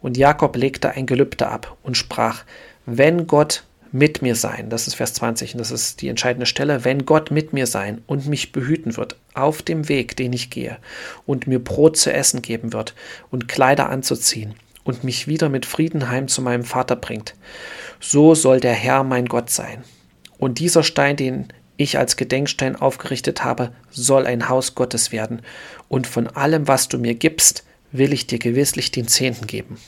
Und 0.00 0.16
Jakob 0.16 0.56
legte 0.56 0.90
ein 0.90 1.06
Gelübde 1.06 1.48
ab 1.48 1.76
und 1.82 1.96
sprach, 1.96 2.44
wenn 2.86 3.26
Gott 3.26 3.64
mit 3.92 4.20
mir 4.20 4.34
sein, 4.34 4.68
das 4.68 4.86
ist 4.86 4.94
Vers 4.94 5.14
20 5.14 5.54
und 5.54 5.58
das 5.58 5.70
ist 5.70 6.02
die 6.02 6.08
entscheidende 6.08 6.46
Stelle, 6.46 6.84
wenn 6.84 7.06
Gott 7.06 7.30
mit 7.30 7.52
mir 7.52 7.66
sein 7.66 8.02
und 8.06 8.26
mich 8.26 8.52
behüten 8.52 8.96
wird 8.96 9.16
auf 9.34 9.62
dem 9.62 9.88
Weg, 9.88 10.16
den 10.16 10.32
ich 10.32 10.50
gehe, 10.50 10.78
und 11.24 11.46
mir 11.46 11.62
Brot 11.62 11.96
zu 11.96 12.12
essen 12.12 12.42
geben 12.42 12.72
wird 12.72 12.94
und 13.30 13.48
Kleider 13.48 13.88
anzuziehen 13.88 14.54
und 14.84 15.04
mich 15.04 15.26
wieder 15.26 15.48
mit 15.48 15.66
Frieden 15.66 16.08
heim 16.08 16.28
zu 16.28 16.42
meinem 16.42 16.64
Vater 16.64 16.96
bringt, 16.96 17.34
so 18.00 18.34
soll 18.34 18.60
der 18.60 18.74
Herr 18.74 19.02
mein 19.02 19.26
Gott 19.26 19.50
sein. 19.50 19.82
Und 20.38 20.58
dieser 20.58 20.82
Stein, 20.82 21.16
den 21.16 21.48
ich 21.76 21.98
als 21.98 22.16
Gedenkstein 22.16 22.76
aufgerichtet 22.76 23.44
habe, 23.44 23.72
soll 23.90 24.26
ein 24.26 24.48
Haus 24.48 24.74
Gottes 24.74 25.12
werden, 25.12 25.42
und 25.88 26.06
von 26.06 26.26
allem, 26.26 26.68
was 26.68 26.88
du 26.88 26.98
mir 26.98 27.14
gibst, 27.14 27.64
will 27.98 28.12
ich 28.12 28.26
dir 28.26 28.38
gewisslich 28.38 28.90
den 28.90 29.08
Zehnten 29.08 29.46
geben. 29.46 29.78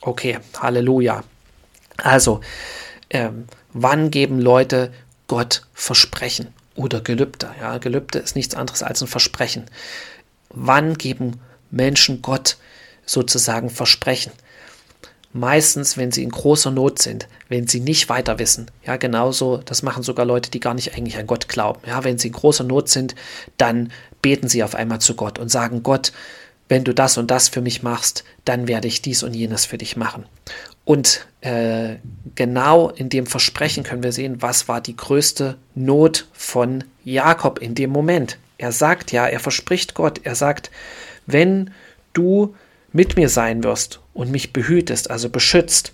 Okay, 0.00 0.38
Halleluja. 0.58 1.24
Also, 1.96 2.40
ähm, 3.10 3.46
wann 3.72 4.10
geben 4.10 4.40
Leute 4.40 4.92
Gott 5.26 5.66
Versprechen 5.74 6.48
oder 6.74 7.00
Gelübde? 7.00 7.50
Ja, 7.60 7.78
Gelübde 7.78 8.18
ist 8.18 8.36
nichts 8.36 8.54
anderes 8.54 8.82
als 8.82 9.02
ein 9.02 9.08
Versprechen. 9.08 9.66
Wann 10.50 10.96
geben 10.96 11.40
Menschen 11.70 12.22
Gott 12.22 12.56
sozusagen 13.04 13.70
Versprechen? 13.70 14.32
meistens, 15.32 15.96
wenn 15.96 16.12
sie 16.12 16.22
in 16.22 16.30
großer 16.30 16.70
Not 16.70 17.00
sind, 17.00 17.28
wenn 17.48 17.66
sie 17.66 17.80
nicht 17.80 18.08
weiter 18.08 18.38
wissen. 18.38 18.70
Ja, 18.84 18.96
genauso, 18.96 19.58
das 19.58 19.82
machen 19.82 20.02
sogar 20.02 20.26
Leute, 20.26 20.50
die 20.50 20.60
gar 20.60 20.74
nicht 20.74 20.94
eigentlich 20.94 21.18
an 21.18 21.26
Gott 21.26 21.48
glauben. 21.48 21.80
Ja, 21.86 22.04
wenn 22.04 22.18
sie 22.18 22.28
in 22.28 22.34
großer 22.34 22.64
Not 22.64 22.88
sind, 22.88 23.14
dann 23.56 23.92
beten 24.22 24.48
sie 24.48 24.62
auf 24.62 24.74
einmal 24.74 25.00
zu 25.00 25.14
Gott 25.14 25.38
und 25.38 25.50
sagen, 25.50 25.82
Gott, 25.82 26.12
wenn 26.68 26.84
du 26.84 26.94
das 26.94 27.16
und 27.18 27.30
das 27.30 27.48
für 27.48 27.60
mich 27.60 27.82
machst, 27.82 28.24
dann 28.44 28.68
werde 28.68 28.88
ich 28.88 29.02
dies 29.02 29.22
und 29.22 29.34
jenes 29.34 29.64
für 29.64 29.78
dich 29.78 29.96
machen. 29.96 30.26
Und 30.84 31.26
äh, 31.40 31.96
genau 32.34 32.88
in 32.90 33.08
dem 33.08 33.26
Versprechen 33.26 33.84
können 33.84 34.02
wir 34.02 34.12
sehen, 34.12 34.40
was 34.40 34.68
war 34.68 34.80
die 34.80 34.96
größte 34.96 35.56
Not 35.74 36.26
von 36.32 36.84
Jakob 37.04 37.58
in 37.58 37.74
dem 37.74 37.90
Moment. 37.90 38.38
Er 38.56 38.72
sagt 38.72 39.12
ja, 39.12 39.26
er 39.26 39.40
verspricht 39.40 39.94
Gott, 39.94 40.20
er 40.24 40.34
sagt, 40.34 40.70
wenn 41.26 41.70
du 42.12 42.54
mit 42.92 43.16
mir 43.16 43.28
sein 43.28 43.64
wirst 43.64 44.00
und 44.14 44.30
mich 44.30 44.52
behütest, 44.52 45.10
also 45.10 45.28
beschützt. 45.28 45.92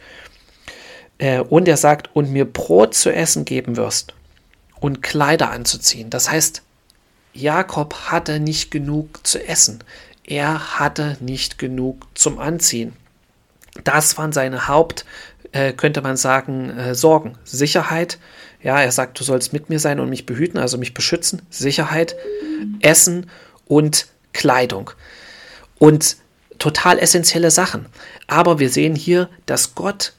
Äh, 1.19 1.40
und 1.40 1.69
er 1.69 1.76
sagt, 1.76 2.11
und 2.14 2.31
mir 2.31 2.45
Brot 2.45 2.95
zu 2.95 3.12
essen 3.12 3.45
geben 3.45 3.76
wirst. 3.76 4.14
und 4.81 5.02
Kleider 5.02 5.50
anzuziehen. 5.50 6.11
Das 6.11 6.31
heißt, 6.31 6.61
Jakob 7.33 7.95
hatte 8.11 8.38
nicht 8.38 8.71
genug 8.71 9.26
zu 9.26 9.43
essen. 9.43 9.83
Er 10.26 10.78
hatte 10.78 11.16
nicht 11.21 11.59
genug 11.59 12.07
zum 12.14 12.38
Anziehen. 12.38 12.95
Das 13.85 14.16
waren 14.16 14.33
seine 14.33 14.69
Haupt, 14.69 15.04
äh, 15.52 15.73
könnte 15.73 16.00
man 16.00 16.16
sagen, 16.16 16.71
äh, 16.71 16.95
Sorgen. 16.95 17.37
Sicherheit. 17.45 18.19
Ja, 18.62 18.81
er 18.81 18.93
sagt, 18.93 19.21
du 19.21 19.25
sollst 19.25 19.52
mit 19.52 19.69
mir 19.69 19.78
sein 19.78 20.00
und 20.00 20.09
mich 20.09 20.25
behüten, 20.25 20.59
also 20.59 20.78
mich 20.78 20.95
beschützen. 20.95 21.43
Sicherheit, 21.50 22.16
Essen 22.81 23.31
und 23.66 24.07
Kleidung. 24.33 24.90
Und 25.78 26.16
total 26.59 26.99
essentielle 26.99 27.50
Sachen. 27.50 27.87
Aber 28.26 28.59
wir 28.59 28.71
sehen 28.71 28.95
hier, 28.95 29.28
dass 29.45 29.75
Gott 29.75 30.14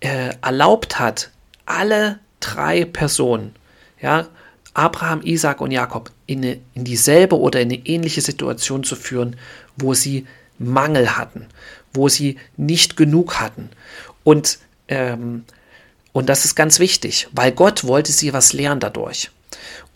äh, 0.00 0.34
erlaubt 0.40 0.98
hat, 0.98 1.30
alle 1.66 2.20
drei 2.38 2.84
Personen, 2.84 3.54
ja, 4.00 4.28
Abraham, 4.74 5.20
Isaac 5.22 5.60
und 5.60 5.70
Jakob, 5.70 6.10
in, 6.26 6.44
eine, 6.44 6.58
in 6.74 6.84
dieselbe 6.84 7.38
oder 7.38 7.60
in 7.60 7.72
eine 7.72 7.86
ähnliche 7.86 8.20
Situation 8.20 8.84
zu 8.84 8.96
führen, 8.96 9.36
wo 9.76 9.94
sie 9.94 10.26
Mangel 10.58 11.16
hatten, 11.16 11.46
wo 11.92 12.08
sie 12.08 12.38
nicht 12.56 12.96
genug 12.96 13.40
hatten. 13.40 13.70
Und, 14.24 14.58
ähm, 14.88 15.44
und 16.12 16.28
das 16.28 16.44
ist 16.44 16.54
ganz 16.54 16.78
wichtig, 16.78 17.28
weil 17.32 17.52
Gott 17.52 17.84
wollte 17.84 18.12
sie 18.12 18.32
was 18.32 18.52
lernen 18.52 18.80
dadurch. 18.80 19.30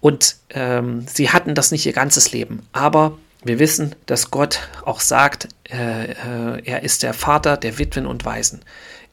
Und 0.00 0.36
ähm, 0.50 1.06
sie 1.12 1.30
hatten 1.30 1.54
das 1.54 1.70
nicht 1.70 1.86
ihr 1.86 1.92
ganzes 1.92 2.32
Leben. 2.32 2.66
Aber 2.72 3.16
wir 3.42 3.58
wissen, 3.58 3.94
dass 4.06 4.30
Gott 4.30 4.60
auch 4.84 5.00
sagt, 5.00 5.48
äh, 5.70 6.12
äh, 6.12 6.62
er 6.64 6.82
ist 6.82 7.02
der 7.02 7.14
Vater 7.14 7.56
der 7.56 7.78
Witwen 7.78 8.06
und 8.06 8.24
Waisen. 8.24 8.62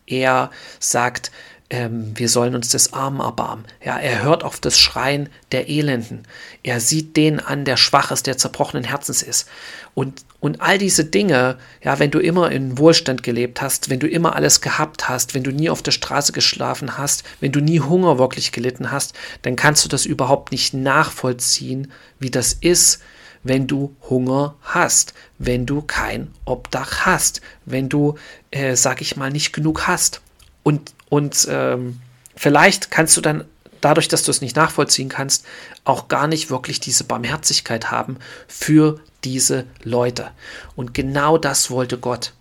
Er 0.08 0.52
sagt, 0.80 1.32
ähm, 1.72 2.12
wir 2.16 2.28
sollen 2.28 2.54
uns 2.54 2.70
des 2.70 2.92
Armen 2.92 3.22
erbarmen. 3.22 3.64
Ja, 3.84 3.98
er 3.98 4.22
hört 4.24 4.44
auf 4.44 4.60
das 4.60 4.78
Schreien 4.78 5.30
der 5.54 5.70
Elenden. 5.70 6.28
Er 6.64 6.82
sieht 6.82 7.16
den 7.16 7.40
an, 7.40 7.64
der 7.64 7.78
schwach 7.78 8.12
ist, 8.12 8.28
der 8.28 8.38
zerbrochenen 8.38 8.84
Herzens 8.84 9.24
ist. 9.24 9.48
Und, 9.94 10.26
und 10.42 10.60
all 10.60 10.78
diese 10.78 11.06
Dinge, 11.06 11.58
ja, 11.82 11.98
wenn 11.98 12.12
du 12.12 12.20
immer 12.20 12.52
in 12.52 12.78
Wohlstand 12.78 13.24
gelebt 13.24 13.62
hast, 13.62 13.90
wenn 13.90 14.02
du 14.02 14.08
immer 14.08 14.36
alles 14.36 14.60
gehabt 14.60 15.08
hast, 15.08 15.34
wenn 15.34 15.44
du 15.44 15.52
nie 15.52 15.70
auf 15.70 15.82
der 15.82 15.92
Straße 15.92 16.34
geschlafen 16.34 16.98
hast, 16.98 17.24
wenn 17.40 17.54
du 17.54 17.62
nie 17.62 17.80
Hunger 17.80 18.20
wirklich 18.20 18.52
gelitten 18.52 18.92
hast, 18.92 19.14
dann 19.42 19.56
kannst 19.56 19.86
du 19.86 19.90
das 19.90 20.06
überhaupt 20.06 20.52
nicht 20.52 20.74
nachvollziehen, 20.74 21.90
wie 22.20 22.32
das 22.32 22.52
ist, 22.52 23.02
wenn 23.44 23.68
du 23.68 23.96
Hunger 24.10 24.56
hast, 24.62 25.14
wenn 25.40 25.66
du 25.66 25.82
kein 25.82 26.32
Obdach 26.44 27.06
hast, 27.06 27.40
wenn 27.66 27.88
du, 27.88 28.16
äh, 28.52 28.76
sag 28.76 29.00
ich 29.00 29.16
mal, 29.16 29.32
nicht 29.32 29.54
genug 29.54 29.88
hast. 29.88 30.22
Und, 30.64 30.94
und 31.12 31.46
ähm, 31.50 32.00
vielleicht 32.38 32.90
kannst 32.90 33.18
du 33.18 33.22
dann 33.22 33.44
dadurch, 33.82 34.08
dass 34.08 34.24
du 34.24 34.32
es 34.32 34.40
nicht 34.40 34.56
nachvollziehen 34.56 35.10
kannst, 35.10 35.46
auch 35.84 36.08
gar 36.08 36.26
nicht 36.26 36.50
wirklich 36.50 36.80
diese 36.80 37.04
Barmherzigkeit 37.04 37.92
haben 37.92 38.16
für 38.48 39.02
diese 39.26 39.66
Leute. 39.84 40.32
Und 40.78 40.94
genau 40.94 41.38
das 41.38 41.70
wollte 41.70 41.98
Gott. 41.98 42.32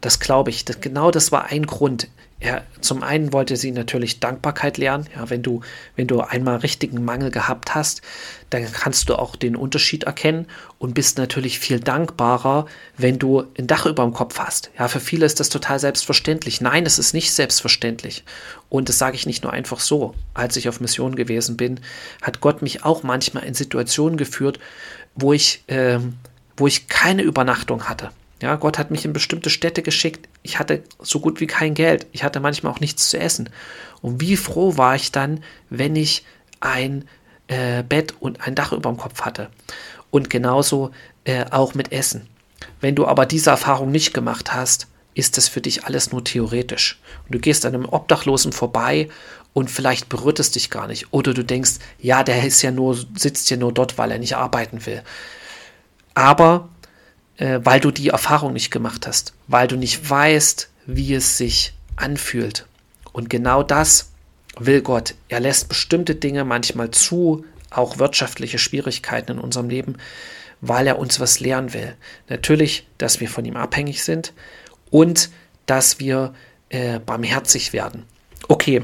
Das 0.00 0.20
glaube 0.20 0.50
ich. 0.50 0.64
Das, 0.64 0.80
genau 0.80 1.10
das 1.10 1.32
war 1.32 1.46
ein 1.46 1.66
Grund. 1.66 2.08
Er, 2.42 2.64
zum 2.80 3.02
einen 3.02 3.34
wollte 3.34 3.56
sie 3.56 3.70
natürlich 3.70 4.18
Dankbarkeit 4.18 4.78
lernen. 4.78 5.06
Ja, 5.14 5.28
wenn 5.28 5.42
du, 5.42 5.60
wenn 5.94 6.06
du 6.06 6.20
einmal 6.20 6.56
richtigen 6.56 7.04
Mangel 7.04 7.30
gehabt 7.30 7.74
hast, 7.74 8.00
dann 8.48 8.64
kannst 8.72 9.10
du 9.10 9.16
auch 9.16 9.36
den 9.36 9.56
Unterschied 9.56 10.04
erkennen 10.04 10.46
und 10.78 10.94
bist 10.94 11.18
natürlich 11.18 11.58
viel 11.58 11.80
dankbarer, 11.80 12.64
wenn 12.96 13.18
du 13.18 13.44
ein 13.58 13.66
Dach 13.66 13.84
über 13.84 14.02
dem 14.04 14.14
Kopf 14.14 14.38
hast. 14.38 14.70
Ja, 14.78 14.88
für 14.88 15.00
viele 15.00 15.26
ist 15.26 15.38
das 15.38 15.50
total 15.50 15.78
selbstverständlich. 15.78 16.62
Nein, 16.62 16.86
es 16.86 16.98
ist 16.98 17.12
nicht 17.12 17.30
selbstverständlich. 17.30 18.24
Und 18.70 18.88
das 18.88 18.96
sage 18.96 19.16
ich 19.16 19.26
nicht 19.26 19.44
nur 19.44 19.52
einfach 19.52 19.80
so. 19.80 20.14
Als 20.32 20.56
ich 20.56 20.70
auf 20.70 20.80
Mission 20.80 21.16
gewesen 21.16 21.58
bin, 21.58 21.80
hat 22.22 22.40
Gott 22.40 22.62
mich 22.62 22.84
auch 22.84 23.02
manchmal 23.02 23.44
in 23.44 23.52
Situationen 23.52 24.16
geführt, 24.16 24.58
wo 25.14 25.34
ich, 25.34 25.62
äh, 25.66 25.98
wo 26.56 26.66
ich 26.66 26.88
keine 26.88 27.20
Übernachtung 27.20 27.84
hatte. 27.90 28.12
Ja, 28.42 28.56
Gott 28.56 28.78
hat 28.78 28.90
mich 28.90 29.04
in 29.04 29.12
bestimmte 29.12 29.50
Städte 29.50 29.82
geschickt. 29.82 30.28
Ich 30.42 30.58
hatte 30.58 30.82
so 30.98 31.20
gut 31.20 31.40
wie 31.40 31.46
kein 31.46 31.74
Geld. 31.74 32.06
Ich 32.12 32.24
hatte 32.24 32.40
manchmal 32.40 32.72
auch 32.72 32.80
nichts 32.80 33.10
zu 33.10 33.18
essen. 33.18 33.50
Und 34.00 34.20
wie 34.20 34.36
froh 34.36 34.76
war 34.78 34.94
ich 34.94 35.12
dann, 35.12 35.44
wenn 35.68 35.94
ich 35.94 36.24
ein 36.60 37.04
äh, 37.48 37.82
Bett 37.82 38.14
und 38.18 38.46
ein 38.46 38.54
Dach 38.54 38.72
über 38.72 38.90
dem 38.90 38.96
Kopf 38.96 39.22
hatte. 39.22 39.50
Und 40.10 40.30
genauso 40.30 40.90
äh, 41.24 41.44
auch 41.50 41.74
mit 41.74 41.92
Essen. 41.92 42.28
Wenn 42.80 42.94
du 42.94 43.06
aber 43.06 43.26
diese 43.26 43.50
Erfahrung 43.50 43.90
nicht 43.90 44.14
gemacht 44.14 44.54
hast, 44.54 44.86
ist 45.14 45.36
das 45.36 45.48
für 45.48 45.60
dich 45.60 45.84
alles 45.84 46.12
nur 46.12 46.24
theoretisch. 46.24 47.00
Und 47.26 47.34
du 47.34 47.38
gehst 47.38 47.66
an 47.66 47.74
einem 47.74 47.88
Obdachlosen 47.88 48.52
vorbei 48.52 49.08
und 49.52 49.70
vielleicht 49.70 50.08
berührt 50.08 50.40
es 50.40 50.50
dich 50.50 50.70
gar 50.70 50.86
nicht. 50.86 51.12
Oder 51.12 51.34
du 51.34 51.44
denkst, 51.44 51.72
ja, 51.98 52.22
der 52.22 52.44
ist 52.44 52.62
ja 52.62 52.70
nur, 52.70 52.96
sitzt 53.16 53.50
ja 53.50 53.56
nur 53.56 53.72
dort, 53.72 53.98
weil 53.98 54.12
er 54.12 54.18
nicht 54.18 54.36
arbeiten 54.36 54.86
will. 54.86 55.02
Aber 56.14 56.68
äh, 57.40 57.60
weil 57.64 57.80
du 57.80 57.90
die 57.90 58.10
Erfahrung 58.10 58.52
nicht 58.52 58.70
gemacht 58.70 59.06
hast, 59.06 59.32
weil 59.48 59.66
du 59.66 59.76
nicht 59.76 60.08
weißt, 60.08 60.68
wie 60.86 61.14
es 61.14 61.38
sich 61.38 61.72
anfühlt. 61.96 62.66
Und 63.12 63.30
genau 63.30 63.62
das 63.62 64.10
will 64.58 64.82
Gott. 64.82 65.14
Er 65.28 65.40
lässt 65.40 65.68
bestimmte 65.68 66.14
Dinge 66.14 66.44
manchmal 66.44 66.90
zu, 66.90 67.44
auch 67.70 67.98
wirtschaftliche 67.98 68.58
Schwierigkeiten 68.58 69.32
in 69.32 69.38
unserem 69.38 69.70
Leben, 69.70 69.96
weil 70.60 70.86
er 70.86 70.98
uns 70.98 71.18
was 71.18 71.40
lernen 71.40 71.72
will. 71.72 71.94
Natürlich, 72.28 72.86
dass 72.98 73.20
wir 73.20 73.28
von 73.28 73.44
ihm 73.44 73.56
abhängig 73.56 74.04
sind 74.04 74.34
und 74.90 75.30
dass 75.64 75.98
wir 75.98 76.34
äh, 76.68 76.98
barmherzig 76.98 77.72
werden. 77.72 78.04
Okay, 78.48 78.82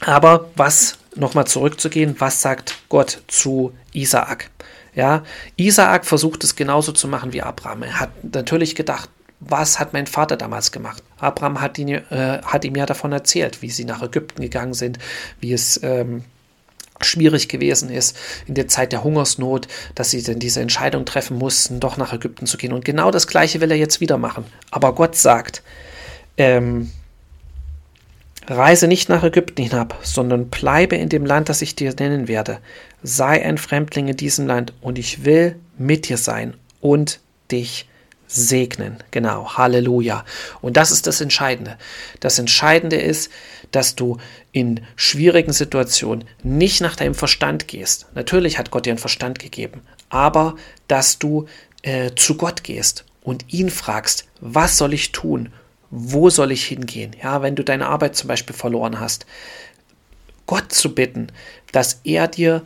aber 0.00 0.50
was, 0.56 0.98
nochmal 1.14 1.46
zurückzugehen, 1.46 2.16
was 2.18 2.42
sagt 2.42 2.74
Gott 2.88 3.22
zu 3.28 3.72
Isaak? 3.92 4.50
Ja, 4.96 5.22
Isaak 5.56 6.06
versucht 6.06 6.42
es 6.42 6.56
genauso 6.56 6.90
zu 6.90 7.06
machen 7.06 7.34
wie 7.34 7.42
Abraham. 7.42 7.82
Er 7.82 8.00
hat 8.00 8.10
natürlich 8.24 8.74
gedacht, 8.74 9.10
was 9.40 9.78
hat 9.78 9.92
mein 9.92 10.06
Vater 10.06 10.38
damals 10.38 10.72
gemacht? 10.72 11.02
Abraham 11.18 11.60
hat, 11.60 11.78
ihn, 11.78 11.88
äh, 11.88 12.40
hat 12.42 12.64
ihm 12.64 12.74
ja 12.74 12.86
davon 12.86 13.12
erzählt, 13.12 13.60
wie 13.60 13.68
sie 13.68 13.84
nach 13.84 14.02
Ägypten 14.02 14.40
gegangen 14.40 14.72
sind, 14.72 14.98
wie 15.38 15.52
es 15.52 15.78
ähm, 15.82 16.24
schwierig 17.02 17.48
gewesen 17.48 17.90
ist 17.90 18.16
in 18.46 18.54
der 18.54 18.68
Zeit 18.68 18.92
der 18.92 19.04
Hungersnot, 19.04 19.68
dass 19.94 20.10
sie 20.10 20.22
denn 20.22 20.38
diese 20.38 20.60
Entscheidung 20.60 21.04
treffen 21.04 21.36
mussten, 21.36 21.78
doch 21.78 21.98
nach 21.98 22.14
Ägypten 22.14 22.46
zu 22.46 22.56
gehen. 22.56 22.72
Und 22.72 22.86
genau 22.86 23.10
das 23.10 23.26
Gleiche 23.26 23.60
will 23.60 23.70
er 23.70 23.76
jetzt 23.76 24.00
wieder 24.00 24.16
machen. 24.16 24.46
Aber 24.70 24.94
Gott 24.94 25.14
sagt, 25.14 25.62
ähm, 26.38 26.90
Reise 28.48 28.86
nicht 28.86 29.08
nach 29.08 29.24
Ägypten 29.24 29.62
hinab, 29.62 29.98
sondern 30.02 30.48
bleibe 30.48 30.96
in 30.96 31.08
dem 31.08 31.26
Land, 31.26 31.48
das 31.48 31.62
ich 31.62 31.74
dir 31.74 31.94
nennen 31.98 32.28
werde. 32.28 32.58
Sei 33.02 33.44
ein 33.44 33.58
Fremdling 33.58 34.08
in 34.08 34.16
diesem 34.16 34.46
Land 34.46 34.72
und 34.80 34.98
ich 34.98 35.24
will 35.24 35.56
mit 35.78 36.08
dir 36.08 36.16
sein 36.16 36.54
und 36.80 37.20
dich 37.50 37.88
segnen. 38.28 38.98
Genau, 39.10 39.56
Halleluja. 39.56 40.24
Und 40.60 40.76
das 40.76 40.90
ist 40.90 41.06
das 41.06 41.20
Entscheidende. 41.20 41.76
Das 42.20 42.38
Entscheidende 42.38 42.96
ist, 42.96 43.30
dass 43.70 43.94
du 43.94 44.18
in 44.52 44.80
schwierigen 44.96 45.52
Situationen 45.52 46.24
nicht 46.42 46.80
nach 46.80 46.96
deinem 46.96 47.14
Verstand 47.14 47.68
gehst. 47.68 48.06
Natürlich 48.14 48.58
hat 48.58 48.70
Gott 48.70 48.86
dir 48.86 48.90
einen 48.90 48.98
Verstand 48.98 49.38
gegeben, 49.38 49.82
aber 50.08 50.56
dass 50.88 51.18
du 51.18 51.46
äh, 51.82 52.12
zu 52.16 52.36
Gott 52.36 52.64
gehst 52.64 53.04
und 53.22 53.52
ihn 53.52 53.70
fragst, 53.70 54.26
was 54.40 54.78
soll 54.78 54.94
ich 54.94 55.12
tun? 55.12 55.52
Wo 55.98 56.28
soll 56.28 56.52
ich 56.52 56.66
hingehen? 56.66 57.16
Ja, 57.22 57.40
wenn 57.40 57.56
du 57.56 57.64
deine 57.64 57.86
Arbeit 57.86 58.16
zum 58.16 58.28
Beispiel 58.28 58.54
verloren 58.54 59.00
hast, 59.00 59.24
Gott 60.44 60.70
zu 60.70 60.94
bitten, 60.94 61.28
dass 61.72 62.00
er 62.04 62.28
dir 62.28 62.62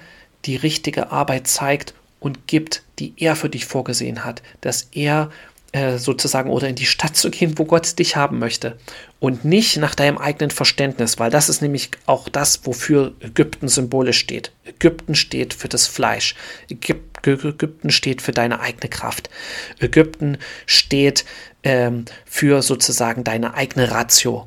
die 0.46 0.56
richtige 0.56 1.12
Arbeit 1.12 1.46
zeigt 1.46 1.94
und 2.18 2.48
gibt, 2.48 2.82
die 2.98 3.14
er 3.16 3.36
für 3.36 3.48
dich 3.48 3.66
vorgesehen 3.66 4.24
hat, 4.24 4.42
dass 4.60 4.88
er 4.92 5.30
äh, 5.72 5.98
sozusagen 5.98 6.50
oder 6.50 6.68
in 6.68 6.74
die 6.74 6.86
Stadt 6.86 7.16
zu 7.16 7.30
gehen, 7.30 7.56
wo 7.56 7.64
Gott 7.64 8.00
dich 8.00 8.16
haben 8.16 8.40
möchte 8.40 8.76
und 9.20 9.44
nicht 9.44 9.76
nach 9.76 9.94
deinem 9.94 10.18
eigenen 10.18 10.50
Verständnis, 10.50 11.20
weil 11.20 11.30
das 11.30 11.48
ist 11.48 11.62
nämlich 11.62 11.90
auch 12.06 12.28
das, 12.28 12.66
wofür 12.66 13.12
Ägypten 13.20 13.68
symbolisch 13.68 14.18
steht. 14.18 14.50
Ägypten 14.64 15.14
steht 15.14 15.54
für 15.54 15.68
das 15.68 15.86
Fleisch. 15.86 16.34
Ägypten 16.68 17.90
steht 17.90 18.20
für 18.20 18.32
deine 18.32 18.58
eigene 18.58 18.88
Kraft. 18.88 19.30
Ägypten 19.78 20.38
steht 20.66 21.24
ähm, 21.62 22.04
für 22.24 22.62
sozusagen 22.62 23.24
deine 23.24 23.54
eigene 23.54 23.90
Ratio. 23.90 24.46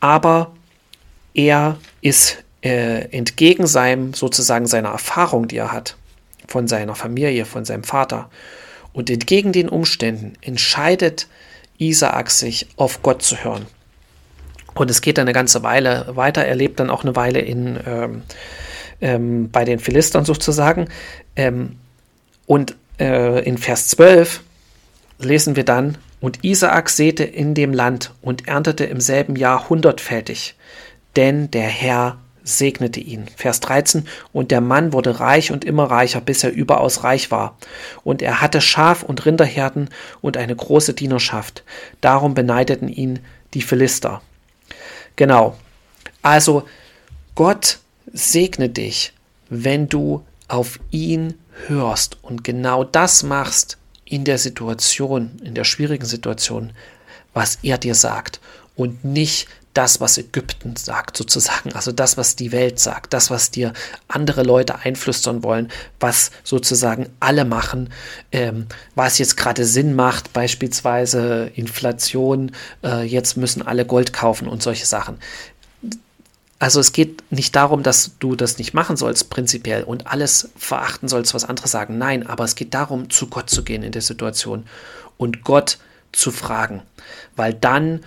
Aber 0.00 0.52
er 1.34 1.78
ist 2.00 2.44
äh, 2.62 3.08
entgegen 3.10 3.66
seinem 3.66 4.14
sozusagen 4.14 4.66
seiner 4.66 4.90
Erfahrung, 4.90 5.48
die 5.48 5.56
er 5.56 5.72
hat, 5.72 5.96
von 6.46 6.68
seiner 6.68 6.94
Familie, 6.94 7.44
von 7.44 7.64
seinem 7.64 7.84
Vater 7.84 8.30
und 8.94 9.10
entgegen 9.10 9.52
den 9.52 9.68
Umständen 9.68 10.34
entscheidet 10.40 11.26
Isaak 11.78 12.30
sich, 12.30 12.68
auf 12.76 13.02
Gott 13.02 13.22
zu 13.22 13.42
hören. 13.42 13.66
Und 14.74 14.90
es 14.90 15.02
geht 15.02 15.18
dann 15.18 15.26
eine 15.26 15.34
ganze 15.34 15.62
Weile 15.62 16.06
weiter. 16.14 16.44
Er 16.44 16.54
lebt 16.54 16.80
dann 16.80 16.90
auch 16.90 17.02
eine 17.02 17.14
Weile 17.16 17.40
in, 17.40 17.78
ähm, 17.86 18.22
ähm, 19.00 19.50
bei 19.50 19.64
den 19.64 19.78
Philistern 19.78 20.24
sozusagen. 20.24 20.88
Ähm, 21.36 21.76
und 22.46 22.76
äh, 22.98 23.44
in 23.44 23.58
Vers 23.58 23.88
12 23.88 24.42
lesen 25.18 25.56
wir 25.56 25.64
dann, 25.64 25.98
und 26.24 26.42
Isaak 26.42 26.88
säte 26.88 27.22
in 27.22 27.52
dem 27.52 27.74
Land 27.74 28.14
und 28.22 28.48
erntete 28.48 28.84
im 28.86 28.98
selben 28.98 29.36
Jahr 29.36 29.68
hundertfältig, 29.68 30.54
denn 31.16 31.50
der 31.50 31.68
Herr 31.68 32.16
segnete 32.42 32.98
ihn. 32.98 33.26
Vers 33.36 33.60
13. 33.60 34.08
Und 34.32 34.50
der 34.50 34.62
Mann 34.62 34.94
wurde 34.94 35.20
reich 35.20 35.52
und 35.52 35.66
immer 35.66 35.90
reicher, 35.90 36.22
bis 36.22 36.42
er 36.42 36.50
überaus 36.50 37.04
reich 37.04 37.30
war. 37.30 37.58
Und 38.04 38.22
er 38.22 38.40
hatte 38.40 38.62
Schaf- 38.62 39.02
und 39.02 39.26
Rinderherden 39.26 39.90
und 40.22 40.38
eine 40.38 40.56
große 40.56 40.94
Dienerschaft. 40.94 41.62
Darum 42.00 42.32
beneideten 42.32 42.88
ihn 42.88 43.18
die 43.52 43.60
Philister. 43.60 44.22
Genau. 45.16 45.58
Also, 46.22 46.66
Gott 47.34 47.80
segne 48.14 48.70
dich, 48.70 49.12
wenn 49.50 49.90
du 49.90 50.24
auf 50.48 50.80
ihn 50.90 51.34
hörst 51.66 52.16
und 52.22 52.44
genau 52.44 52.82
das 52.82 53.24
machst 53.24 53.76
in 54.04 54.24
der 54.24 54.38
Situation, 54.38 55.40
in 55.42 55.54
der 55.54 55.64
schwierigen 55.64 56.06
Situation, 56.06 56.72
was 57.32 57.58
er 57.62 57.78
dir 57.78 57.94
sagt 57.94 58.40
und 58.76 59.04
nicht 59.04 59.48
das, 59.74 60.00
was 60.00 60.18
Ägypten 60.18 60.76
sagt, 60.76 61.16
sozusagen, 61.16 61.72
also 61.72 61.90
das, 61.90 62.16
was 62.16 62.36
die 62.36 62.52
Welt 62.52 62.78
sagt, 62.78 63.12
das, 63.12 63.28
was 63.30 63.50
dir 63.50 63.72
andere 64.06 64.44
Leute 64.44 64.78
einflüstern 64.78 65.42
wollen, 65.42 65.68
was 65.98 66.30
sozusagen 66.44 67.08
alle 67.18 67.44
machen, 67.44 67.90
ähm, 68.30 68.66
was 68.94 69.18
jetzt 69.18 69.36
gerade 69.36 69.64
Sinn 69.64 69.94
macht, 69.96 70.32
beispielsweise 70.32 71.50
Inflation, 71.56 72.52
äh, 72.84 73.02
jetzt 73.02 73.36
müssen 73.36 73.62
alle 73.62 73.84
Gold 73.84 74.12
kaufen 74.12 74.46
und 74.46 74.62
solche 74.62 74.86
Sachen. 74.86 75.18
Also 76.64 76.80
es 76.80 76.92
geht 76.92 77.30
nicht 77.30 77.54
darum, 77.56 77.82
dass 77.82 78.12
du 78.20 78.36
das 78.36 78.56
nicht 78.56 78.72
machen 78.72 78.96
sollst, 78.96 79.28
prinzipiell, 79.28 79.82
und 79.84 80.06
alles 80.06 80.48
verachten 80.56 81.10
sollst, 81.10 81.34
was 81.34 81.44
andere 81.44 81.68
sagen. 81.68 81.98
Nein, 81.98 82.26
aber 82.26 82.44
es 82.44 82.54
geht 82.54 82.72
darum, 82.72 83.10
zu 83.10 83.26
Gott 83.26 83.50
zu 83.50 83.64
gehen 83.64 83.82
in 83.82 83.92
der 83.92 84.00
Situation 84.00 84.64
und 85.18 85.44
Gott 85.44 85.76
zu 86.12 86.30
fragen, 86.30 86.80
weil 87.36 87.52
dann 87.52 88.00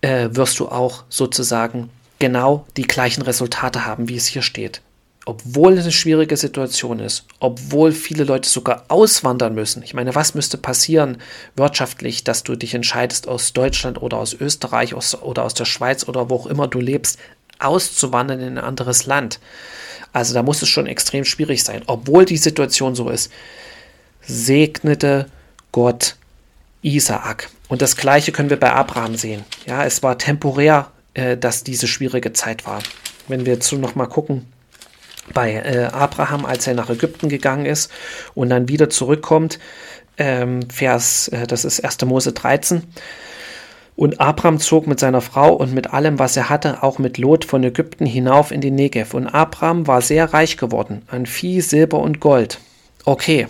äh, 0.00 0.30
wirst 0.32 0.58
du 0.58 0.66
auch 0.66 1.04
sozusagen 1.10 1.90
genau 2.18 2.66
die 2.76 2.88
gleichen 2.88 3.22
Resultate 3.22 3.86
haben, 3.86 4.08
wie 4.08 4.16
es 4.16 4.26
hier 4.26 4.42
steht. 4.42 4.82
Obwohl 5.24 5.74
es 5.74 5.84
eine 5.84 5.92
schwierige 5.92 6.36
Situation 6.36 6.98
ist, 6.98 7.26
obwohl 7.38 7.92
viele 7.92 8.24
Leute 8.24 8.48
sogar 8.48 8.86
auswandern 8.88 9.54
müssen. 9.54 9.84
Ich 9.84 9.94
meine, 9.94 10.16
was 10.16 10.34
müsste 10.34 10.58
passieren 10.58 11.18
wirtschaftlich, 11.54 12.24
dass 12.24 12.42
du 12.42 12.56
dich 12.56 12.74
entscheidest, 12.74 13.28
aus 13.28 13.52
Deutschland 13.52 14.02
oder 14.02 14.16
aus 14.16 14.34
Österreich 14.34 14.92
aus, 14.94 15.14
oder 15.22 15.44
aus 15.44 15.54
der 15.54 15.66
Schweiz 15.66 16.08
oder 16.08 16.28
wo 16.28 16.34
auch 16.34 16.46
immer 16.46 16.66
du 16.66 16.80
lebst, 16.80 17.20
auszuwandern 17.64 18.40
in 18.40 18.58
ein 18.58 18.64
anderes 18.64 19.06
Land? 19.06 19.40
Also 20.12 20.34
da 20.34 20.42
muss 20.42 20.62
es 20.62 20.68
schon 20.68 20.86
extrem 20.86 21.24
schwierig 21.24 21.64
sein. 21.64 21.82
Obwohl 21.86 22.24
die 22.24 22.36
Situation 22.36 22.94
so 22.94 23.08
ist, 23.08 23.32
segnete 24.20 25.26
Gott 25.72 26.16
Isaak. 26.82 27.48
Und 27.68 27.80
das 27.80 27.96
Gleiche 27.96 28.32
können 28.32 28.50
wir 28.50 28.60
bei 28.60 28.72
Abraham 28.72 29.16
sehen. 29.16 29.44
Ja, 29.66 29.84
es 29.84 30.02
war 30.02 30.18
temporär, 30.18 30.90
äh, 31.14 31.36
dass 31.36 31.64
diese 31.64 31.86
schwierige 31.86 32.32
Zeit 32.32 32.66
war. 32.66 32.82
Wenn 33.28 33.46
wir 33.46 33.54
jetzt 33.54 33.72
noch 33.72 33.94
mal 33.94 34.06
gucken, 34.06 34.46
bei 35.32 35.54
äh, 35.54 35.84
Abraham, 35.92 36.44
als 36.44 36.66
er 36.66 36.74
nach 36.74 36.90
Ägypten 36.90 37.28
gegangen 37.28 37.66
ist 37.66 37.90
und 38.34 38.50
dann 38.50 38.68
wieder 38.68 38.90
zurückkommt, 38.90 39.58
ähm, 40.18 40.68
Vers, 40.68 41.28
äh, 41.28 41.46
das 41.46 41.64
ist 41.64 41.84
1. 41.84 42.02
Mose 42.04 42.32
13. 42.32 42.82
Und 43.94 44.20
Abraham 44.20 44.58
zog 44.58 44.86
mit 44.86 44.98
seiner 44.98 45.20
Frau 45.20 45.52
und 45.52 45.74
mit 45.74 45.92
allem, 45.92 46.18
was 46.18 46.36
er 46.36 46.48
hatte, 46.48 46.82
auch 46.82 46.98
mit 46.98 47.18
Lot 47.18 47.44
von 47.44 47.62
Ägypten 47.62 48.06
hinauf 48.06 48.50
in 48.50 48.60
die 48.60 48.70
Negev. 48.70 49.14
Und 49.14 49.28
Abraham 49.28 49.86
war 49.86 50.00
sehr 50.00 50.32
reich 50.32 50.56
geworden 50.56 51.02
an 51.08 51.26
Vieh, 51.26 51.60
Silber 51.60 51.98
und 51.98 52.18
Gold. 52.18 52.58
Okay, 53.04 53.48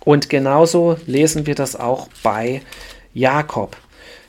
und 0.00 0.30
genauso 0.30 0.96
lesen 1.06 1.46
wir 1.46 1.54
das 1.54 1.76
auch 1.76 2.08
bei 2.22 2.62
Jakob. 3.12 3.76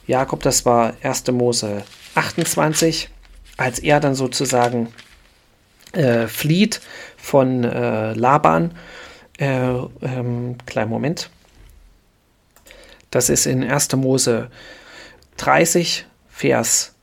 Jakob, 0.07 0.43
das 0.43 0.65
war 0.65 0.93
1. 1.03 1.31
Mose 1.31 1.83
28, 2.15 3.09
als 3.57 3.79
er 3.79 3.99
dann 3.99 4.13
sozusagen 4.13 4.91
äh, 5.93 6.27
flieht 6.27 6.81
von 7.17 7.63
äh, 7.63 8.13
Laban. 8.13 8.71
Äh, 9.37 9.69
ähm, 10.01 10.57
kleinen 10.65 10.89
Moment. 10.89 11.29
Das 13.09 13.29
ist 13.29 13.45
in 13.45 13.63
1. 13.63 13.95
Mose 13.95 14.49
30, 15.39 16.05
Vers 16.27 16.95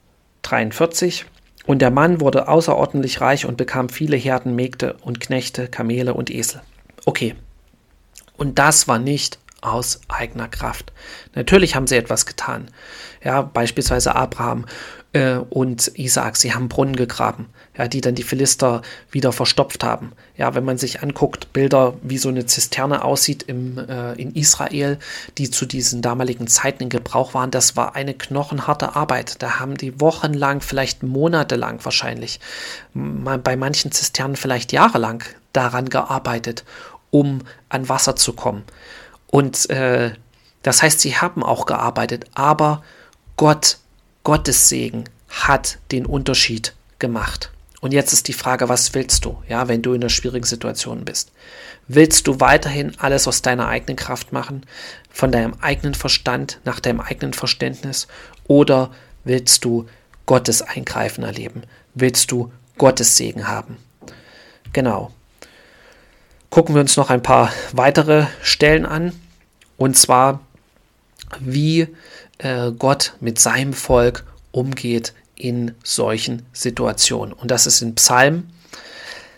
43. 0.43 1.25
Und 1.65 1.81
der 1.81 1.91
Mann 1.91 2.21
wurde 2.21 2.47
außerordentlich 2.47 3.19
reich 3.19 3.45
und 3.45 3.57
bekam 3.57 3.89
viele 3.89 4.15
Herden, 4.15 4.55
Mägde 4.55 4.95
und 5.01 5.19
Knechte, 5.19 5.67
Kamele 5.67 6.13
und 6.13 6.29
Esel. 6.29 6.61
Okay, 7.05 7.35
und 8.37 8.57
das 8.59 8.87
war 8.87 8.99
nicht 8.99 9.39
aus 9.61 9.99
eigener 10.07 10.47
Kraft. 10.47 10.93
Natürlich 11.33 11.75
haben 11.75 11.87
sie 11.87 11.95
etwas 11.95 12.25
getan. 12.25 12.69
Ja, 13.23 13.41
beispielsweise 13.41 14.15
Abraham 14.15 14.65
äh, 15.17 15.37
und 15.49 15.91
Isaak, 15.95 16.37
sie 16.37 16.53
haben 16.53 16.69
Brunnen 16.69 16.95
gegraben, 16.95 17.47
ja, 17.77 17.87
die 17.87 18.01
dann 18.01 18.15
die 18.15 18.23
Philister 18.23 18.83
wieder 19.09 19.31
verstopft 19.31 19.83
haben. 19.83 20.11
Ja, 20.35 20.53
wenn 20.53 20.63
man 20.63 20.77
sich 20.77 21.01
anguckt, 21.01 21.53
Bilder, 21.53 21.95
wie 22.03 22.19
so 22.19 22.29
eine 22.29 22.45
Zisterne 22.45 23.03
aussieht 23.03 23.43
im, 23.43 23.77
äh, 23.77 24.13
in 24.13 24.35
Israel, 24.35 24.99
die 25.37 25.49
zu 25.49 25.65
diesen 25.65 26.01
damaligen 26.01 26.47
Zeiten 26.47 26.83
in 26.83 26.89
Gebrauch 26.89 27.33
waren, 27.33 27.49
das 27.49 27.75
war 27.75 27.95
eine 27.95 28.13
knochenharte 28.13 28.95
Arbeit. 28.95 29.41
Da 29.41 29.59
haben 29.59 29.75
die 29.75 29.99
wochenlang, 29.99 30.61
vielleicht 30.61 31.01
monatelang 31.01 31.83
wahrscheinlich, 31.83 32.39
bei 32.93 33.55
manchen 33.55 33.91
Zisternen 33.91 34.35
vielleicht 34.35 34.71
jahrelang 34.71 35.23
daran 35.53 35.89
gearbeitet, 35.89 36.63
um 37.09 37.41
an 37.69 37.89
Wasser 37.89 38.15
zu 38.15 38.33
kommen. 38.33 38.63
Und 39.27 39.69
äh, 39.71 40.11
das 40.61 40.83
heißt, 40.83 40.99
sie 40.99 41.17
haben 41.17 41.43
auch 41.43 41.65
gearbeitet, 41.65 42.25
aber 42.35 42.83
Gott, 43.35 43.77
Gottes 44.27 44.67
Segen 44.67 45.05
hat 45.29 45.77
den 45.93 46.05
Unterschied 46.05 46.73
gemacht. 46.99 47.49
Und 47.79 47.93
jetzt 47.93 48.11
ist 48.11 48.27
die 48.27 48.33
Frage, 48.33 48.67
was 48.67 48.93
willst 48.93 49.23
du, 49.23 49.41
ja, 49.47 49.69
wenn 49.69 49.81
du 49.81 49.93
in 49.93 50.01
einer 50.01 50.09
schwierigen 50.09 50.45
Situation 50.45 51.05
bist? 51.05 51.31
Willst 51.87 52.27
du 52.27 52.41
weiterhin 52.41 52.91
alles 52.99 53.25
aus 53.29 53.41
deiner 53.41 53.69
eigenen 53.69 53.95
Kraft 53.95 54.33
machen, 54.33 54.65
von 55.09 55.31
deinem 55.31 55.53
eigenen 55.61 55.93
Verstand, 55.93 56.59
nach 56.65 56.81
deinem 56.81 56.99
eigenen 56.99 57.31
Verständnis? 57.31 58.09
Oder 58.47 58.91
willst 59.23 59.63
du 59.63 59.85
Gottes 60.25 60.61
Eingreifen 60.61 61.23
erleben? 61.23 61.63
Willst 61.93 62.29
du 62.29 62.51
Gottes 62.77 63.15
Segen 63.15 63.47
haben? 63.47 63.77
Genau 64.73 65.13
gucken 66.49 66.75
wir 66.75 66.81
uns 66.81 66.97
noch 66.97 67.09
ein 67.09 67.21
paar 67.21 67.51
weitere 67.71 68.25
Stellen 68.41 68.85
an. 68.85 69.13
Und 69.77 69.97
zwar, 69.97 70.41
wie 71.39 71.87
äh, 72.39 72.71
Gott 72.71 73.13
mit 73.19 73.39
seinem 73.39 73.73
Volk 73.73 74.25
umgeht 74.51 75.13
in 75.35 75.73
solchen 75.83 76.45
Situationen. 76.53 77.33
Und 77.33 77.51
das 77.51 77.67
ist 77.67 77.81
in 77.81 77.95
Psalm 77.95 78.49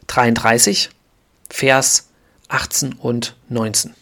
33, 0.07 0.89
Vers 1.49 2.09
18 2.47 2.93
und 2.93 3.35
19. 3.49 3.93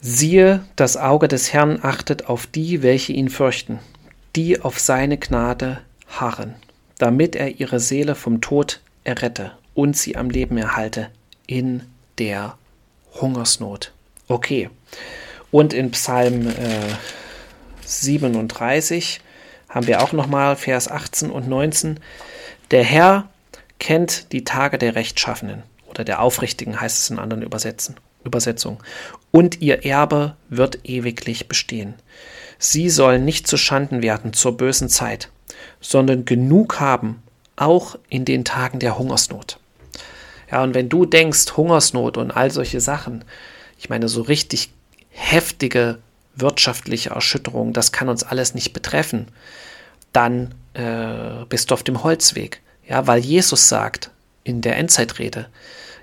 Siehe, 0.00 0.64
das 0.76 0.96
Auge 0.96 1.26
des 1.26 1.52
Herrn 1.52 1.80
achtet 1.82 2.26
auf 2.28 2.46
die, 2.46 2.82
welche 2.82 3.12
ihn 3.12 3.30
fürchten, 3.30 3.80
die 4.36 4.60
auf 4.60 4.78
seine 4.78 5.18
Gnade 5.18 5.80
harren, 6.06 6.54
damit 6.98 7.34
er 7.34 7.58
ihre 7.58 7.80
Seele 7.80 8.14
vom 8.14 8.40
Tod 8.40 8.80
errette 9.02 9.52
und 9.74 9.96
sie 9.96 10.16
am 10.16 10.30
Leben 10.30 10.56
erhalte 10.56 11.10
in 11.46 11.82
der 12.18 12.56
Hungersnot. 13.20 13.92
Okay. 14.28 14.70
Und 15.50 15.72
in 15.72 15.90
Psalm 15.92 16.48
äh, 16.48 16.52
37 17.84 19.20
haben 19.68 19.86
wir 19.86 20.02
auch 20.02 20.12
nochmal 20.12 20.56
Vers 20.56 20.88
18 20.88 21.30
und 21.30 21.48
19. 21.48 22.00
Der 22.70 22.84
Herr 22.84 23.28
kennt 23.78 24.32
die 24.32 24.44
Tage 24.44 24.78
der 24.78 24.94
Rechtschaffenen 24.94 25.62
oder 25.88 26.04
der 26.04 26.20
Aufrichtigen 26.20 26.80
heißt 26.80 26.98
es 26.98 27.10
in 27.10 27.18
anderen 27.18 27.42
Übersetzen, 27.42 27.96
Übersetzungen. 28.24 28.78
Und 29.30 29.60
ihr 29.60 29.84
Erbe 29.84 30.36
wird 30.48 30.86
ewiglich 30.88 31.48
bestehen. 31.48 31.94
Sie 32.58 32.90
sollen 32.90 33.24
nicht 33.24 33.46
zu 33.46 33.56
Schanden 33.56 34.02
werden 34.02 34.32
zur 34.32 34.56
bösen 34.56 34.88
Zeit, 34.88 35.30
sondern 35.80 36.24
genug 36.24 36.80
haben, 36.80 37.22
auch 37.56 37.98
in 38.08 38.24
den 38.24 38.44
Tagen 38.44 38.80
der 38.80 38.98
Hungersnot. 38.98 39.58
Ja, 40.50 40.62
und 40.62 40.74
wenn 40.74 40.88
du 40.88 41.04
denkst, 41.04 41.56
Hungersnot 41.56 42.16
und 42.16 42.30
all 42.30 42.50
solche 42.50 42.80
Sachen, 42.80 43.24
ich 43.78 43.90
meine, 43.90 44.08
so 44.08 44.22
richtig 44.22 44.70
heftige 45.18 45.98
wirtschaftliche 46.36 47.10
Erschütterung, 47.10 47.72
das 47.72 47.92
kann 47.92 48.08
uns 48.08 48.22
alles 48.22 48.54
nicht 48.54 48.72
betreffen, 48.72 49.26
dann 50.12 50.54
äh, 50.74 51.44
bist 51.48 51.70
du 51.70 51.74
auf 51.74 51.82
dem 51.82 52.02
Holzweg. 52.02 52.62
Ja, 52.88 53.06
weil 53.06 53.20
Jesus 53.20 53.68
sagt 53.68 54.10
in 54.44 54.60
der 54.60 54.76
Endzeitrede, 54.76 55.48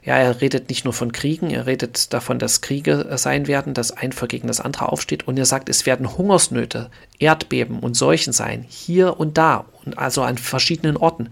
ja, 0.04 0.18
er 0.18 0.40
redet 0.40 0.70
nicht 0.70 0.86
nur 0.86 0.94
von 0.94 1.12
Kriegen, 1.12 1.50
er 1.50 1.66
redet 1.66 2.14
davon, 2.14 2.38
dass 2.38 2.62
Kriege 2.62 3.08
sein 3.18 3.48
werden, 3.48 3.74
dass 3.74 3.92
ein 3.92 4.12
Volk 4.12 4.30
gegen 4.30 4.48
das 4.48 4.60
andere 4.60 4.92
aufsteht 4.92 5.28
und 5.28 5.38
er 5.38 5.46
sagt, 5.46 5.68
es 5.68 5.88
werden 5.88 6.16
Hungersnöte, 6.16 6.92
Erdbeben 7.18 7.80
und 7.80 7.96
Seuchen 7.96 8.32
sein, 8.32 8.66
hier 8.70 9.20
und 9.20 9.40
da 9.40 9.66
und 9.84 9.98
also 9.98 10.22
an 10.22 10.38
verschiedenen 10.38 10.96
Orten. 10.96 11.32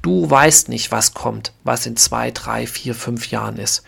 Du 0.00 0.30
weißt 0.30 0.68
nicht, 0.68 0.92
was 0.92 1.12
kommt, 1.12 1.52
was 1.64 1.84
in 1.84 1.96
zwei, 1.96 2.30
drei, 2.30 2.66
vier, 2.66 2.94
fünf 2.94 3.30
Jahren 3.30 3.58
ist. 3.58 3.82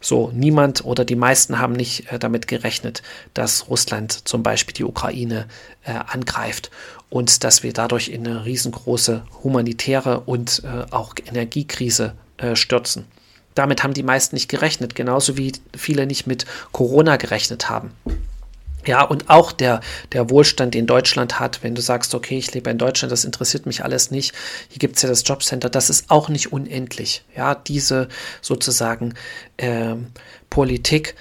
So, 0.00 0.30
niemand 0.34 0.84
oder 0.84 1.04
die 1.04 1.16
meisten 1.16 1.58
haben 1.58 1.72
nicht 1.72 2.12
äh, 2.12 2.18
damit 2.18 2.46
gerechnet, 2.48 3.02
dass 3.32 3.68
Russland 3.68 4.28
zum 4.28 4.42
Beispiel 4.42 4.74
die 4.74 4.84
Ukraine 4.84 5.46
äh, 5.84 5.92
angreift 5.92 6.70
und 7.08 7.44
dass 7.44 7.62
wir 7.62 7.72
dadurch 7.72 8.08
in 8.08 8.26
eine 8.26 8.44
riesengroße 8.44 9.24
humanitäre 9.42 10.20
und 10.20 10.62
äh, 10.64 10.92
auch 10.92 11.14
Energiekrise 11.24 12.14
äh, 12.36 12.56
stürzen. 12.56 13.06
Damit 13.54 13.82
haben 13.82 13.94
die 13.94 14.02
meisten 14.02 14.36
nicht 14.36 14.48
gerechnet, 14.48 14.94
genauso 14.94 15.36
wie 15.38 15.52
viele 15.76 16.06
nicht 16.06 16.26
mit 16.26 16.44
Corona 16.72 17.16
gerechnet 17.16 17.70
haben. 17.70 17.92
Ja, 18.86 19.02
und 19.02 19.30
auch 19.30 19.52
der, 19.52 19.80
der 20.12 20.30
Wohlstand, 20.30 20.74
den 20.74 20.86
Deutschland 20.86 21.40
hat, 21.40 21.62
wenn 21.62 21.74
du 21.74 21.80
sagst, 21.80 22.14
okay, 22.14 22.36
ich 22.36 22.52
lebe 22.52 22.70
in 22.70 22.78
Deutschland, 22.78 23.10
das 23.10 23.24
interessiert 23.24 23.66
mich 23.66 23.82
alles 23.84 24.10
nicht, 24.10 24.34
hier 24.68 24.78
gibt 24.78 24.96
es 24.96 25.02
ja 25.02 25.08
das 25.08 25.22
Jobcenter, 25.26 25.70
das 25.70 25.90
ist 25.90 26.10
auch 26.10 26.28
nicht 26.28 26.52
unendlich. 26.52 27.24
Ja, 27.34 27.54
diese 27.54 28.08
sozusagen 28.42 29.14
äh, 29.56 29.94
Politik, 30.50 31.14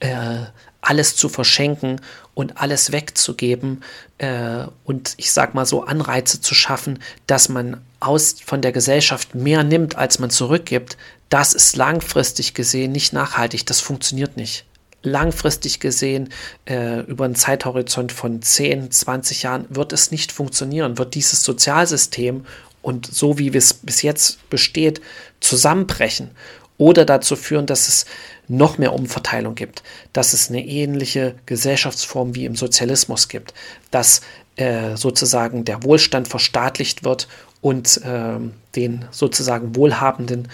äh, 0.00 0.44
alles 0.82 1.16
zu 1.16 1.28
verschenken 1.28 2.00
und 2.34 2.60
alles 2.60 2.92
wegzugeben 2.92 3.82
äh, 4.18 4.66
und 4.84 5.14
ich 5.16 5.32
sag 5.32 5.54
mal 5.54 5.66
so 5.66 5.82
Anreize 5.84 6.40
zu 6.40 6.54
schaffen, 6.54 7.00
dass 7.26 7.48
man 7.48 7.80
aus 7.98 8.36
von 8.44 8.62
der 8.62 8.72
Gesellschaft 8.72 9.34
mehr 9.34 9.64
nimmt, 9.64 9.96
als 9.96 10.18
man 10.18 10.30
zurückgibt, 10.30 10.96
das 11.28 11.54
ist 11.54 11.76
langfristig 11.76 12.54
gesehen 12.54 12.92
nicht 12.92 13.12
nachhaltig, 13.12 13.66
das 13.66 13.80
funktioniert 13.80 14.36
nicht 14.36 14.64
langfristig 15.06 15.80
gesehen, 15.80 16.28
äh, 16.66 17.00
über 17.00 17.24
einen 17.24 17.34
Zeithorizont 17.34 18.12
von 18.12 18.42
10, 18.42 18.90
20 18.90 19.44
Jahren, 19.44 19.66
wird 19.70 19.92
es 19.92 20.10
nicht 20.10 20.32
funktionieren, 20.32 20.98
wird 20.98 21.14
dieses 21.14 21.42
Sozialsystem 21.42 22.44
und 22.82 23.06
so 23.06 23.38
wie 23.38 23.56
es 23.56 23.72
bis 23.74 24.02
jetzt 24.02 24.48
besteht, 24.50 25.00
zusammenbrechen 25.40 26.30
oder 26.78 27.04
dazu 27.04 27.36
führen, 27.36 27.66
dass 27.66 27.88
es 27.88 28.04
noch 28.48 28.78
mehr 28.78 28.92
Umverteilung 28.92 29.54
gibt, 29.54 29.82
dass 30.12 30.32
es 30.32 30.50
eine 30.50 30.64
ähnliche 30.64 31.34
Gesellschaftsform 31.46 32.34
wie 32.34 32.44
im 32.44 32.54
Sozialismus 32.54 33.28
gibt, 33.28 33.54
dass 33.90 34.20
äh, 34.56 34.96
sozusagen 34.96 35.64
der 35.64 35.82
Wohlstand 35.82 36.28
verstaatlicht 36.28 37.04
wird 37.04 37.28
und 37.60 38.00
äh, 38.04 38.38
den 38.76 39.04
sozusagen 39.10 39.74
Wohlhabenden 39.74 40.48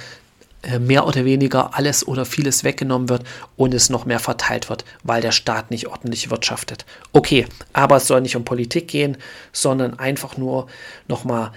mehr 0.79 1.07
oder 1.07 1.25
weniger 1.25 1.77
alles 1.77 2.07
oder 2.07 2.25
vieles 2.25 2.65
weggenommen 2.65 3.09
wird 3.09 3.25
und 3.57 3.75
es 3.75 3.91
noch 3.91 4.05
mehr 4.05 4.21
verteilt 4.21 4.69
wird, 4.69 4.85
weil 5.03 5.21
der 5.21 5.33
Staat 5.33 5.71
nicht 5.71 5.89
ordentlich 5.89 6.31
wirtschaftet. 6.31 6.85
Okay, 7.13 7.47
aber 7.73 7.97
es 7.97 8.07
soll 8.07 8.21
nicht 8.21 8.37
um 8.37 8.45
Politik 8.45 8.89
gehen, 8.89 9.17
sondern 9.53 9.99
einfach 9.99 10.37
nur 10.37 10.69
nochmal 11.09 11.51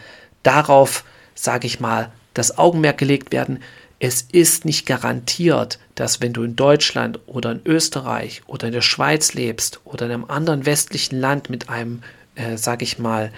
darauf, 0.43 1.03
sage 1.35 1.67
ich 1.67 1.79
mal, 1.79 2.11
das 2.33 2.57
Augenmerk 2.57 2.97
gelegt 2.97 3.31
werden. 3.31 3.61
Es 3.99 4.23
ist 4.23 4.65
nicht 4.65 4.85
garantiert, 4.85 5.79
dass 5.95 6.21
wenn 6.21 6.33
du 6.33 6.43
in 6.43 6.55
Deutschland 6.55 7.19
oder 7.27 7.51
in 7.51 7.61
Österreich 7.65 8.41
oder 8.47 8.67
in 8.67 8.73
der 8.73 8.81
Schweiz 8.81 9.33
lebst 9.33 9.79
oder 9.85 10.07
in 10.07 10.11
einem 10.11 10.25
anderen 10.25 10.65
westlichen 10.65 11.19
Land 11.19 11.49
mit 11.49 11.69
einem, 11.69 12.01
äh, 12.35 12.57
sage 12.57 12.83
ich 12.83 12.99
mal, 12.99 13.31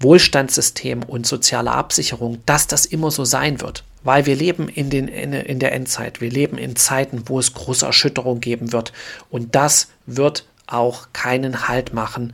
Wohlstandssystem 0.00 1.02
und 1.02 1.26
sozialer 1.26 1.72
Absicherung, 1.72 2.40
dass 2.46 2.66
das 2.66 2.86
immer 2.86 3.10
so 3.10 3.24
sein 3.24 3.60
wird. 3.60 3.82
Weil 4.08 4.24
wir 4.24 4.36
leben 4.36 4.70
in, 4.70 4.88
den, 4.88 5.06
in, 5.06 5.34
in 5.34 5.58
der 5.58 5.72
Endzeit. 5.72 6.22
Wir 6.22 6.30
leben 6.30 6.56
in 6.56 6.76
Zeiten, 6.76 7.24
wo 7.26 7.38
es 7.38 7.52
große 7.52 7.84
Erschütterung 7.84 8.40
geben 8.40 8.72
wird. 8.72 8.94
Und 9.28 9.54
das 9.54 9.88
wird 10.06 10.46
auch 10.66 11.08
keinen 11.12 11.68
Halt 11.68 11.92
machen, 11.92 12.32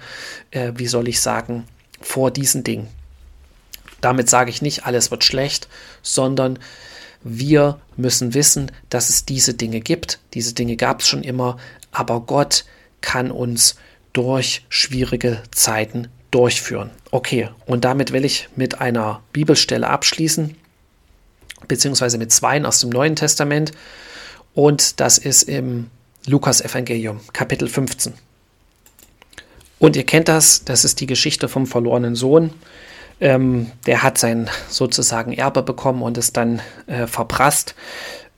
äh, 0.53 0.71
wie 0.77 0.87
soll 0.87 1.09
ich 1.09 1.21
sagen, 1.21 1.65
vor 2.01 2.31
diesen 2.31 2.63
Dingen. 2.63 2.87
Damit 4.01 4.31
sage 4.31 4.51
ich 4.51 4.63
nicht, 4.63 4.87
alles 4.87 5.11
wird 5.11 5.25
schlecht, 5.25 5.67
sondern 6.01 6.61
wir 7.25 7.81
müssen 7.97 8.35
wissen, 8.35 8.71
dass 8.89 9.09
es 9.09 9.25
diese 9.25 9.55
Dinge 9.55 9.81
gibt. 9.81 10.21
Diese 10.35 10.55
Dinge 10.55 10.77
gab 10.77 11.01
es 11.01 11.09
schon 11.09 11.25
immer, 11.25 11.57
aber 11.91 12.21
Gott 12.21 12.67
kann 13.01 13.33
uns 13.33 13.75
durch 14.13 14.65
schwierige 14.69 15.43
Zeiten 15.51 16.07
durchführen. 16.31 16.91
Okay, 17.11 17.49
und 17.67 17.85
damit 17.85 18.13
will 18.13 18.25
ich 18.25 18.49
mit 18.55 18.81
einer 18.81 19.25
Bibelstelle 19.33 19.89
abschließen, 19.89 20.55
beziehungsweise 21.69 22.19
mit 22.19 22.33
zweien 22.33 22.67
aus 22.67 22.81
dem 22.81 22.91
Neuen 22.91 23.17
Testament. 23.17 23.73
Und 24.55 25.01
das 25.01 25.19
ist 25.19 25.45
im 25.45 25.91
Lukas-Evangelium, 26.27 27.21
Kapitel 27.33 27.69
15. 27.69 28.15
Und 29.79 29.97
ihr 29.97 30.05
kennt 30.05 30.29
das, 30.29 30.65
das 30.65 30.85
ist 30.85 31.01
die 31.01 31.07
Geschichte 31.07 31.49
vom 31.49 31.67
verlorenen 31.67 32.15
Sohn. 32.15 32.51
Ähm, 33.21 33.71
der 33.87 34.03
hat 34.03 34.19
sein 34.19 34.49
sozusagen 34.69 35.33
Erbe 35.33 35.63
bekommen 35.63 36.03
und 36.03 36.19
es 36.19 36.33
dann 36.33 36.61
äh, 36.87 37.07
verprasst. 37.07 37.75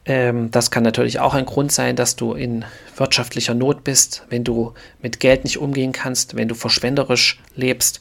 Ähm, 0.04 0.50
das 0.50 0.70
kann 0.70 0.82
natürlich 0.82 1.18
auch 1.18 1.34
ein 1.34 1.46
Grund 1.46 1.72
sein, 1.72 1.96
dass 1.96 2.16
du 2.16 2.34
in 2.34 2.64
wirtschaftlicher 2.96 3.54
Not 3.54 3.84
bist, 3.84 4.24
wenn 4.30 4.44
du 4.44 4.74
mit 5.02 5.20
Geld 5.20 5.44
nicht 5.44 5.58
umgehen 5.58 5.92
kannst, 5.92 6.36
wenn 6.36 6.48
du 6.48 6.54
verschwenderisch 6.54 7.40
lebst. 7.54 8.00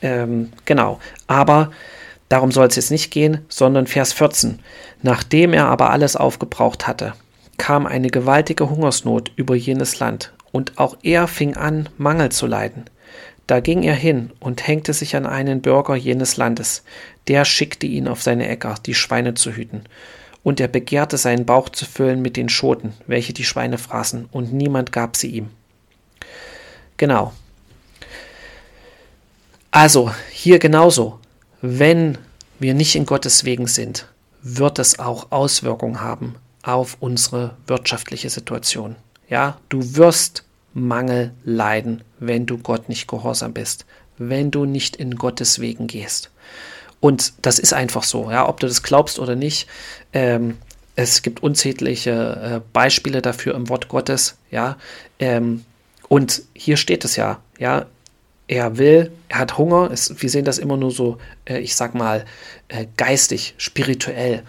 Ähm, 0.00 0.52
genau. 0.64 0.98
Aber 1.26 1.70
darum 2.32 2.50
soll 2.50 2.66
es 2.66 2.76
jetzt 2.76 2.90
nicht 2.90 3.10
gehen, 3.10 3.44
sondern 3.48 3.86
Vers 3.86 4.12
14. 4.12 4.60
Nachdem 5.02 5.52
er 5.52 5.66
aber 5.66 5.90
alles 5.90 6.16
aufgebraucht 6.16 6.86
hatte, 6.86 7.14
kam 7.58 7.86
eine 7.86 8.08
gewaltige 8.08 8.70
Hungersnot 8.70 9.30
über 9.36 9.54
jenes 9.54 9.98
Land, 9.98 10.32
und 10.50 10.78
auch 10.78 10.96
er 11.02 11.28
fing 11.28 11.56
an, 11.56 11.88
Mangel 11.98 12.30
zu 12.30 12.46
leiden. 12.46 12.84
Da 13.46 13.60
ging 13.60 13.82
er 13.82 13.94
hin 13.94 14.30
und 14.40 14.66
hängte 14.66 14.92
sich 14.92 15.16
an 15.16 15.26
einen 15.26 15.62
Bürger 15.62 15.96
jenes 15.96 16.36
Landes, 16.36 16.84
der 17.28 17.44
schickte 17.44 17.86
ihn 17.86 18.08
auf 18.08 18.22
seine 18.22 18.48
Äcker, 18.48 18.76
die 18.84 18.94
Schweine 18.94 19.34
zu 19.34 19.52
hüten 19.52 19.84
und 20.42 20.60
er 20.60 20.68
begehrte 20.68 21.18
seinen 21.18 21.46
Bauch 21.46 21.68
zu 21.68 21.84
füllen 21.84 22.20
mit 22.20 22.36
den 22.36 22.48
Schoten, 22.48 22.94
welche 23.06 23.32
die 23.32 23.44
Schweine 23.44 23.78
fraßen, 23.78 24.28
und 24.30 24.52
niemand 24.52 24.92
gab 24.92 25.16
sie 25.16 25.28
ihm. 25.28 25.50
Genau. 26.96 27.32
Also, 29.70 30.12
hier 30.30 30.58
genauso. 30.58 31.18
Wenn 31.62 32.18
wir 32.58 32.74
nicht 32.74 32.96
in 32.96 33.06
Gottes 33.06 33.44
Wegen 33.44 33.68
sind, 33.68 34.08
wird 34.42 34.80
es 34.80 34.98
auch 34.98 35.30
Auswirkungen 35.30 36.00
haben 36.00 36.34
auf 36.62 36.96
unsere 36.98 37.56
wirtschaftliche 37.68 38.30
Situation. 38.30 38.96
Ja, 39.28 39.58
du 39.68 39.94
wirst 39.96 40.44
Mangel 40.74 41.32
leiden, 41.44 42.02
wenn 42.18 42.46
du 42.46 42.58
Gott 42.58 42.88
nicht 42.88 43.06
gehorsam 43.06 43.52
bist, 43.52 43.86
wenn 44.18 44.50
du 44.50 44.64
nicht 44.64 44.96
in 44.96 45.14
Gottes 45.14 45.60
Wegen 45.60 45.86
gehst. 45.86 46.30
Und 46.98 47.32
das 47.42 47.60
ist 47.60 47.72
einfach 47.72 48.02
so, 48.02 48.30
ja, 48.30 48.48
ob 48.48 48.58
du 48.58 48.66
das 48.66 48.82
glaubst 48.82 49.20
oder 49.20 49.36
nicht. 49.36 49.68
Ähm, 50.12 50.58
es 50.96 51.22
gibt 51.22 51.44
unzählige 51.44 52.10
äh, 52.10 52.60
Beispiele 52.72 53.22
dafür 53.22 53.54
im 53.54 53.68
Wort 53.68 53.88
Gottes, 53.88 54.36
ja. 54.50 54.76
Ähm, 55.20 55.64
und 56.08 56.42
hier 56.54 56.76
steht 56.76 57.04
es 57.04 57.14
ja, 57.14 57.40
ja. 57.58 57.86
Er 58.48 58.76
will, 58.78 59.12
er 59.28 59.38
hat 59.38 59.58
Hunger. 59.58 59.90
Es, 59.90 60.20
wir 60.20 60.28
sehen 60.28 60.44
das 60.44 60.58
immer 60.58 60.76
nur 60.76 60.90
so, 60.90 61.18
äh, 61.44 61.58
ich 61.58 61.74
sag 61.74 61.94
mal, 61.94 62.24
äh, 62.68 62.86
geistig, 62.96 63.54
spirituell 63.56 64.42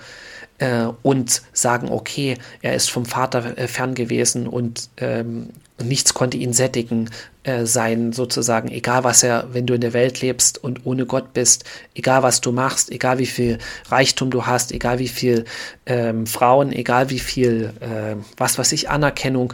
äh, 0.64 0.88
und 1.02 1.42
sagen, 1.52 1.90
okay, 1.90 2.38
er 2.62 2.76
ist 2.76 2.90
vom 2.90 3.06
Vater 3.06 3.58
äh, 3.58 3.68
fern 3.68 3.96
gewesen 3.96 4.48
und 4.48 4.90
ähm, 4.98 5.50
nichts 5.84 6.14
konnte 6.14 6.38
ihn 6.38 6.54
sättigen 6.54 7.10
äh, 7.44 7.66
sein, 7.66 8.14
sozusagen, 8.14 8.70
egal 8.70 9.04
was 9.04 9.24
er, 9.24 9.50
wenn 9.54 9.66
du 9.66 9.74
in 9.74 9.82
der 9.82 9.94
Welt 9.94 10.22
lebst 10.22 10.64
und 10.64 10.86
ohne 10.86 11.06
Gott 11.06 11.34
bist, 11.34 11.66
egal 11.96 12.24
was 12.24 12.42
du 12.42 12.52
machst, 12.52 12.92
egal 12.92 13.18
wie 13.18 13.26
viel 13.26 13.58
Reichtum 13.90 14.30
du 14.30 14.46
hast, 14.46 14.72
egal 14.72 15.00
wie 15.00 15.08
viel 15.08 15.46
ähm, 15.86 16.28
Frauen, 16.28 16.72
egal 16.72 17.10
wie 17.10 17.20
viel, 17.20 17.74
äh, 17.80 18.16
was 18.38 18.58
weiß 18.58 18.72
ich, 18.72 18.90
Anerkennung, 18.90 19.54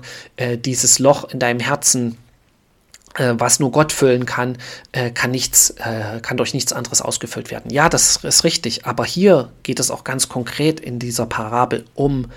dieses 0.66 1.00
Loch 1.00 1.30
in 1.30 1.40
deinem 1.40 1.60
Herzen 1.60 2.18
was 3.38 3.60
nur 3.60 3.72
Gott 3.72 3.92
füllen 3.92 4.26
kann, 4.26 4.58
äh, 4.92 5.12
kann 5.12 5.32
nichts, 5.32 5.72
äh, 5.72 6.20
kann 6.22 6.38
durch 6.38 6.54
nichts 6.54 6.74
anderes 6.74 7.02
ausgefüllt 7.02 7.52
werden. 7.52 7.72
Ja, 7.72 7.90
das 7.90 8.18
ist 8.24 8.44
richtig, 8.44 8.86
aber 8.86 9.06
hier 9.06 9.52
geht 9.64 9.80
es 9.80 9.92
auch 9.92 10.04
ganz 10.04 10.30
konkret 10.30 10.80
in 10.80 11.00
dieser 11.00 11.26
Parabel 11.26 11.86
um 11.96 12.28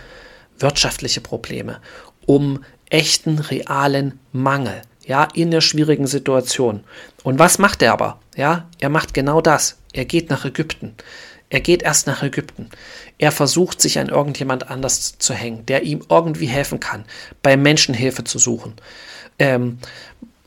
wirtschaftliche 0.58 1.20
Probleme, 1.20 1.80
um 2.26 2.64
echten, 2.90 3.38
realen 3.38 4.18
Mangel, 4.32 4.82
ja, 5.06 5.28
in 5.34 5.50
der 5.50 5.60
schwierigen 5.60 6.06
Situation. 6.06 6.84
Und 7.22 7.38
was 7.38 7.58
macht 7.58 7.82
er 7.82 7.92
aber? 7.92 8.20
Ja, 8.36 8.68
er 8.78 8.88
macht 8.88 9.14
genau 9.14 9.40
das. 9.40 9.78
Er 9.92 10.04
geht 10.04 10.30
nach 10.30 10.44
Ägypten. 10.44 10.94
Er 11.50 11.60
geht 11.60 11.82
erst 11.82 12.06
nach 12.06 12.22
Ägypten. 12.22 12.70
Er 13.18 13.30
versucht, 13.30 13.80
sich 13.80 13.98
an 13.98 14.08
irgendjemand 14.08 14.70
anders 14.70 15.18
zu 15.18 15.34
hängen, 15.34 15.66
der 15.66 15.82
ihm 15.82 16.02
irgendwie 16.08 16.46
helfen 16.46 16.80
kann, 16.80 17.04
bei 17.42 17.58
Menschen 17.58 17.94
Hilfe 17.94 18.24
zu 18.24 18.38
suchen. 18.38 18.74
Ähm, 19.38 19.78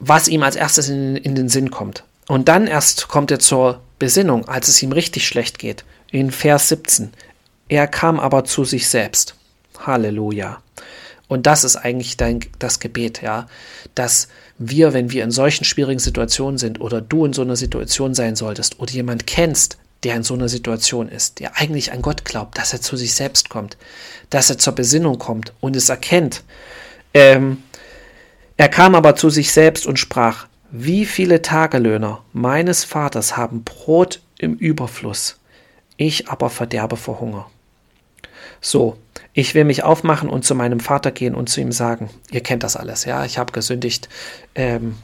was 0.07 0.27
ihm 0.27 0.43
als 0.43 0.55
erstes 0.55 0.89
in, 0.89 1.15
in 1.15 1.35
den 1.35 1.49
Sinn 1.49 1.71
kommt. 1.71 2.03
Und 2.27 2.47
dann 2.47 2.67
erst 2.67 3.07
kommt 3.07 3.31
er 3.31 3.39
zur 3.39 3.81
Besinnung, 3.99 4.47
als 4.47 4.67
es 4.67 4.81
ihm 4.81 4.91
richtig 4.91 5.27
schlecht 5.27 5.59
geht. 5.59 5.83
In 6.11 6.31
Vers 6.31 6.69
17. 6.69 7.11
Er 7.69 7.87
kam 7.87 8.19
aber 8.19 8.43
zu 8.43 8.65
sich 8.65 8.87
selbst. 8.87 9.35
Halleluja. 9.79 10.61
Und 11.27 11.47
das 11.47 11.63
ist 11.63 11.75
eigentlich 11.75 12.17
dein, 12.17 12.41
das 12.59 12.79
Gebet, 12.79 13.21
ja, 13.23 13.47
dass 13.95 14.27
wir, 14.59 14.93
wenn 14.93 15.11
wir 15.11 15.23
in 15.23 15.31
solchen 15.31 15.65
schwierigen 15.65 15.99
Situationen 15.99 16.59
sind 16.59 16.79
oder 16.79 17.01
du 17.01 17.25
in 17.25 17.33
so 17.33 17.41
einer 17.41 17.55
Situation 17.55 18.13
sein 18.13 18.35
solltest 18.35 18.79
oder 18.79 18.91
jemand 18.91 19.25
kennst, 19.25 19.77
der 20.03 20.15
in 20.15 20.23
so 20.23 20.35
einer 20.35 20.49
Situation 20.49 21.09
ist, 21.09 21.39
der 21.39 21.57
eigentlich 21.57 21.91
an 21.91 22.03
Gott 22.03 22.25
glaubt, 22.25 22.59
dass 22.59 22.73
er 22.73 22.81
zu 22.81 22.95
sich 22.95 23.15
selbst 23.15 23.49
kommt, 23.49 23.75
dass 24.29 24.51
er 24.51 24.59
zur 24.59 24.73
Besinnung 24.73 25.17
kommt 25.17 25.51
und 25.61 25.75
es 25.75 25.89
erkennt. 25.89 26.43
Ähm, 27.13 27.63
er 28.57 28.69
kam 28.69 28.95
aber 28.95 29.15
zu 29.15 29.29
sich 29.29 29.51
selbst 29.51 29.85
und 29.85 29.99
sprach, 29.99 30.47
wie 30.71 31.05
viele 31.05 31.41
Tagelöhner 31.41 32.23
meines 32.33 32.83
Vaters 32.83 33.37
haben 33.37 33.63
Brot 33.63 34.21
im 34.37 34.55
Überfluss, 34.55 35.39
ich 35.97 36.29
aber 36.29 36.49
verderbe 36.49 36.97
vor 36.97 37.19
Hunger. 37.19 37.49
So, 38.61 38.97
ich 39.33 39.55
will 39.55 39.65
mich 39.65 39.83
aufmachen 39.83 40.29
und 40.29 40.43
zu 40.43 40.55
meinem 40.55 40.79
Vater 40.79 41.11
gehen 41.11 41.35
und 41.35 41.49
zu 41.49 41.61
ihm 41.61 41.71
sagen, 41.71 42.09
ihr 42.31 42.41
kennt 42.41 42.63
das 42.63 42.75
alles, 42.75 43.05
ja, 43.05 43.25
ich 43.25 43.37
habe 43.37 43.51
gesündigt, 43.51 44.09
ähm, 44.55 44.97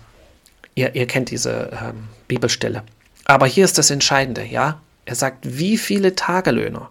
ihr, 0.75 0.95
ihr 0.95 1.07
kennt 1.07 1.29
diese 1.31 1.71
ähm, 1.71 2.07
Bibelstelle. 2.27 2.83
Aber 3.25 3.45
hier 3.45 3.65
ist 3.65 3.77
das 3.77 3.91
Entscheidende, 3.91 4.43
ja, 4.43 4.81
er 5.05 5.15
sagt, 5.15 5.57
wie 5.57 5.77
viele 5.77 6.15
Tagelöhner 6.15 6.89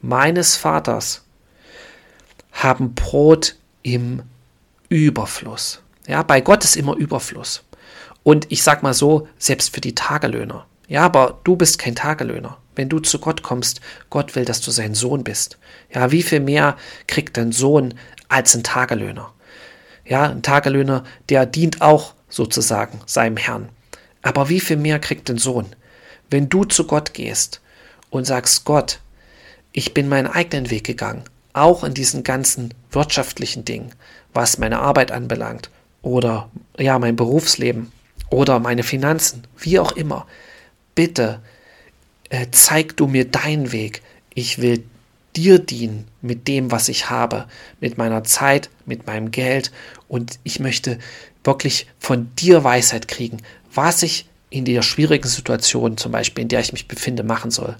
meines 0.00 0.56
Vaters 0.56 1.24
haben 2.52 2.94
Brot 2.94 3.56
im 3.82 4.22
Überfluss. 4.88 5.82
Ja, 6.06 6.22
bei 6.22 6.40
Gott 6.40 6.64
ist 6.64 6.76
immer 6.76 6.96
Überfluss. 6.96 7.64
Und 8.22 8.50
ich 8.50 8.62
sag 8.62 8.82
mal 8.82 8.94
so, 8.94 9.28
selbst 9.38 9.74
für 9.74 9.80
die 9.80 9.94
Tagelöhner. 9.94 10.66
Ja, 10.88 11.02
aber 11.02 11.40
du 11.44 11.56
bist 11.56 11.78
kein 11.78 11.94
Tagelöhner. 11.94 12.58
Wenn 12.74 12.88
du 12.88 12.98
zu 13.00 13.18
Gott 13.18 13.42
kommst, 13.42 13.80
Gott 14.08 14.34
will, 14.34 14.44
dass 14.44 14.60
du 14.60 14.70
sein 14.70 14.94
Sohn 14.94 15.24
bist. 15.24 15.58
Ja, 15.92 16.10
wie 16.10 16.22
viel 16.22 16.40
mehr 16.40 16.76
kriegt 17.06 17.36
dein 17.36 17.52
Sohn 17.52 17.94
als 18.28 18.54
ein 18.54 18.62
Tagelöhner? 18.62 19.32
Ja, 20.04 20.30
ein 20.30 20.42
Tagelöhner, 20.42 21.04
der 21.28 21.44
dient 21.44 21.82
auch 21.82 22.14
sozusagen 22.28 23.00
seinem 23.04 23.36
Herrn. 23.36 23.68
Aber 24.22 24.48
wie 24.48 24.60
viel 24.60 24.76
mehr 24.76 24.98
kriegt 24.98 25.28
ein 25.28 25.38
Sohn? 25.38 25.66
Wenn 26.30 26.48
du 26.48 26.64
zu 26.64 26.86
Gott 26.86 27.14
gehst 27.14 27.60
und 28.10 28.26
sagst, 28.26 28.64
Gott, 28.64 29.00
ich 29.72 29.92
bin 29.92 30.08
meinen 30.08 30.26
eigenen 30.26 30.70
Weg 30.70 30.84
gegangen, 30.84 31.24
auch 31.52 31.84
in 31.84 31.94
diesen 31.94 32.22
ganzen 32.22 32.72
wirtschaftlichen 32.90 33.64
Dingen, 33.64 33.92
was 34.38 34.56
meine 34.56 34.78
Arbeit 34.78 35.10
anbelangt 35.10 35.68
oder 36.00 36.48
ja, 36.78 36.96
mein 37.00 37.16
Berufsleben 37.16 37.90
oder 38.30 38.60
meine 38.60 38.84
Finanzen, 38.84 39.42
wie 39.58 39.80
auch 39.80 39.90
immer. 39.90 40.28
Bitte 40.94 41.40
äh, 42.30 42.46
zeig 42.52 42.96
du 42.96 43.08
mir 43.08 43.24
deinen 43.24 43.72
Weg. 43.72 44.00
Ich 44.32 44.60
will 44.62 44.84
dir 45.34 45.58
dienen 45.58 46.06
mit 46.22 46.46
dem, 46.46 46.70
was 46.70 46.88
ich 46.88 47.10
habe, 47.10 47.46
mit 47.80 47.98
meiner 47.98 48.22
Zeit, 48.22 48.70
mit 48.86 49.08
meinem 49.08 49.32
Geld 49.32 49.72
und 50.06 50.38
ich 50.44 50.60
möchte 50.60 51.00
wirklich 51.42 51.88
von 51.98 52.30
dir 52.36 52.62
Weisheit 52.62 53.08
kriegen, 53.08 53.38
was 53.74 54.04
ich 54.04 54.28
in 54.50 54.64
der 54.64 54.82
schwierigen 54.82 55.28
Situation, 55.28 55.96
zum 55.96 56.12
Beispiel 56.12 56.42
in 56.42 56.48
der 56.48 56.60
ich 56.60 56.70
mich 56.70 56.86
befinde, 56.86 57.24
machen 57.24 57.50
soll. 57.50 57.74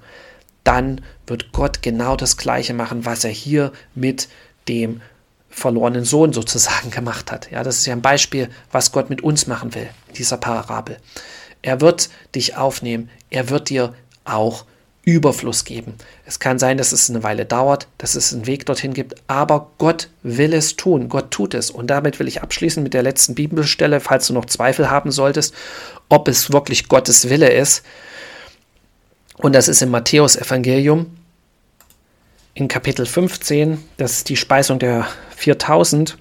Dann 0.65 1.03
wird 1.25 1.53
Gott 1.53 1.83
genau 1.83 2.17
das 2.17 2.37
Gleiche 2.37 2.75
machen, 2.75 3.05
was 3.05 3.23
er 3.23 3.31
hier 3.31 3.71
mit 3.95 4.29
dem 4.67 5.01
verlorenen 5.49 6.05
Sohn 6.05 6.33
sozusagen 6.33 6.91
gemacht 6.93 7.33
hat. 7.33 7.51
Ja, 7.51 7.63
das 7.63 7.79
ist 7.79 7.87
ja 7.87 7.95
ein 7.95 8.03
Beispiel, 8.03 8.49
was 8.71 8.93
Gott 8.93 9.11
mit 9.11 9.23
uns 9.23 9.47
machen 9.47 9.75
will, 9.75 9.89
dieser 10.17 10.37
Parabel. 10.37 10.99
Er 11.63 11.81
wird 11.81 12.11
dich 12.35 12.57
aufnehmen, 12.57 13.11
er 13.31 13.51
wird 13.51 13.69
dir 13.69 13.95
auch 14.25 14.65
Überfluss 15.09 15.65
geben. 15.65 15.95
Es 16.27 16.39
kann 16.39 16.59
sein, 16.59 16.77
dass 16.77 16.93
es 16.93 17.09
eine 17.09 17.23
Weile 17.23 17.47
dauert, 17.47 17.89
dass 17.97 18.15
es 18.15 18.35
einen 18.35 18.47
Weg 18.47 18.67
dorthin 18.67 18.93
gibt, 18.93 19.15
aber 19.27 19.71
Gott 19.79 20.11
will 20.23 20.53
es 20.53 20.77
tun. 20.77 21.09
Gott 21.09 21.31
tut 21.31 21.55
es. 21.55 21.71
Und 21.71 21.87
damit 21.87 22.19
will 22.19 22.29
ich 22.29 22.43
abschließen 22.43 22.83
mit 22.83 22.93
der 22.93 23.03
letzten 23.03 23.35
Bibelstelle, 23.35 24.01
falls 24.01 24.27
du 24.27 24.35
noch 24.35 24.45
Zweifel 24.45 24.91
haben 24.91 25.11
solltest, 25.11 25.55
ob 26.11 26.29
es 26.29 26.53
wirklich 26.53 26.89
Gottes 26.89 27.31
Wille 27.31 27.51
ist. 27.51 27.83
Und 29.37 29.55
das 29.55 29.69
ist 29.69 29.81
im 29.81 29.91
Matthäus 29.91 30.37
Evangelium 30.37 31.07
in 32.59 32.67
Kapitel 32.67 33.07
15. 33.07 33.79
Das 33.99 34.13
ist 34.15 34.29
die 34.29 34.37
Speisung 34.37 34.81
der 34.81 35.07
4000 35.37 36.19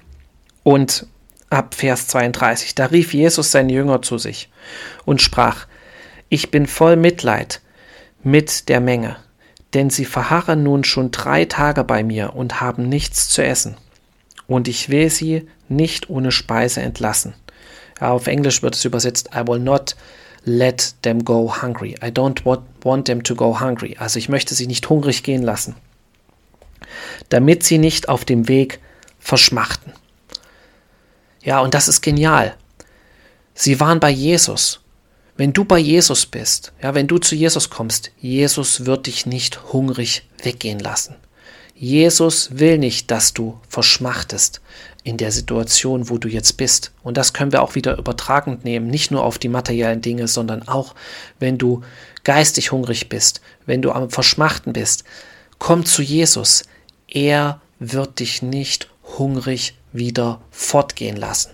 und 0.62 1.08
ab 1.50 1.74
Vers 1.74 2.08
32. 2.08 2.76
Da 2.76 2.86
rief 2.86 3.14
Jesus 3.14 3.52
seinen 3.52 3.70
Jünger 3.70 4.04
zu 4.04 4.20
sich 4.20 4.50
und 5.04 5.22
sprach, 5.22 5.66
ich 6.30 6.52
bin 6.52 6.68
voll 6.68 6.96
Mitleid 6.96 7.62
mit 8.22 8.70
der 8.70 8.82
Menge, 8.82 9.16
denn 9.74 9.90
sie 9.90 10.06
verharren 10.06 10.62
nun 10.62 10.84
schon 10.84 11.10
drei 11.10 11.46
Tage 11.46 11.84
bei 11.84 12.04
mir 12.04 12.36
und 12.36 12.62
haben 12.62 12.88
nichts 12.88 13.30
zu 13.30 13.44
essen. 13.44 13.76
Und 14.46 14.68
ich 14.68 14.90
will 14.90 15.10
sie 15.10 15.48
nicht 15.70 16.10
ohne 16.10 16.32
Speise 16.32 16.82
entlassen. 16.82 17.34
Ja, 18.00 18.12
auf 18.12 18.28
Englisch 18.28 18.62
wird 18.62 18.76
es 18.76 18.86
übersetzt, 18.86 19.32
I 19.36 19.48
will 19.48 19.60
not 19.60 19.96
let 20.44 20.94
them 21.02 21.26
go 21.26 21.62
hungry. 21.64 21.96
I 22.04 22.10
don't 22.10 22.46
want 22.46 23.08
them 23.08 23.24
to 23.24 23.34
go 23.34 23.60
hungry. 23.60 23.96
Also 23.98 24.20
ich 24.20 24.30
möchte 24.30 24.54
sie 24.54 24.68
nicht 24.68 24.88
hungrig 24.88 25.24
gehen 25.24 25.42
lassen, 25.42 25.76
damit 27.30 27.64
sie 27.64 27.78
nicht 27.78 28.10
auf 28.10 28.26
dem 28.26 28.48
Weg 28.48 28.80
verschmachten. 29.20 29.94
Ja, 31.44 31.60
und 31.62 31.74
das 31.74 31.88
ist 31.88 32.02
genial. 32.02 32.56
Sie 33.54 33.80
waren 33.80 34.00
bei 34.00 34.10
Jesus 34.10 34.82
wenn 35.38 35.54
du 35.54 35.66
bei 35.66 35.78
Jesus 35.78 36.26
bist, 36.26 36.74
ja, 36.82 36.96
wenn 36.96 37.06
du 37.06 37.20
zu 37.20 37.36
Jesus 37.36 37.70
kommst, 37.70 38.12
Jesus 38.20 38.88
wird 38.88 39.06
dich 39.06 39.28
nicht 39.28 39.72
hungrig 39.72 40.28
weggehen 40.42 40.80
lassen. 40.80 41.16
Jesus 41.76 42.58
will 42.58 42.80
nicht, 42.80 43.12
dass 43.12 43.34
du 43.34 43.60
verschmachtest 43.70 44.62
in 45.04 45.18
der 45.18 45.32
Situation, 45.32 46.10
wo 46.10 46.18
du 46.18 46.28
jetzt 46.28 46.58
bist. 46.58 46.92
Und 47.04 47.18
das 47.18 47.34
können 47.34 47.52
wir 47.52 47.62
auch 47.62 47.76
wieder 47.76 48.00
übertragend 48.00 48.66
nehmen, 48.66 48.88
nicht 48.88 49.12
nur 49.12 49.24
auf 49.24 49.38
die 49.38 49.48
materiellen 49.48 50.02
Dinge, 50.02 50.28
sondern 50.28 50.68
auch, 50.68 50.96
wenn 51.40 51.60
du 51.60 51.82
geistig 52.24 52.72
hungrig 52.72 53.08
bist, 53.08 53.42
wenn 53.68 53.84
du 53.84 53.92
am 53.92 54.10
Verschmachten 54.10 54.74
bist. 54.74 55.04
Komm 55.60 55.86
zu 55.86 56.02
Jesus. 56.02 56.64
Er 57.18 57.62
wird 57.80 58.20
dich 58.20 58.44
nicht 58.44 58.90
hungrig 59.18 59.74
wieder 59.92 60.40
fortgehen 60.52 61.18
lassen. 61.18 61.50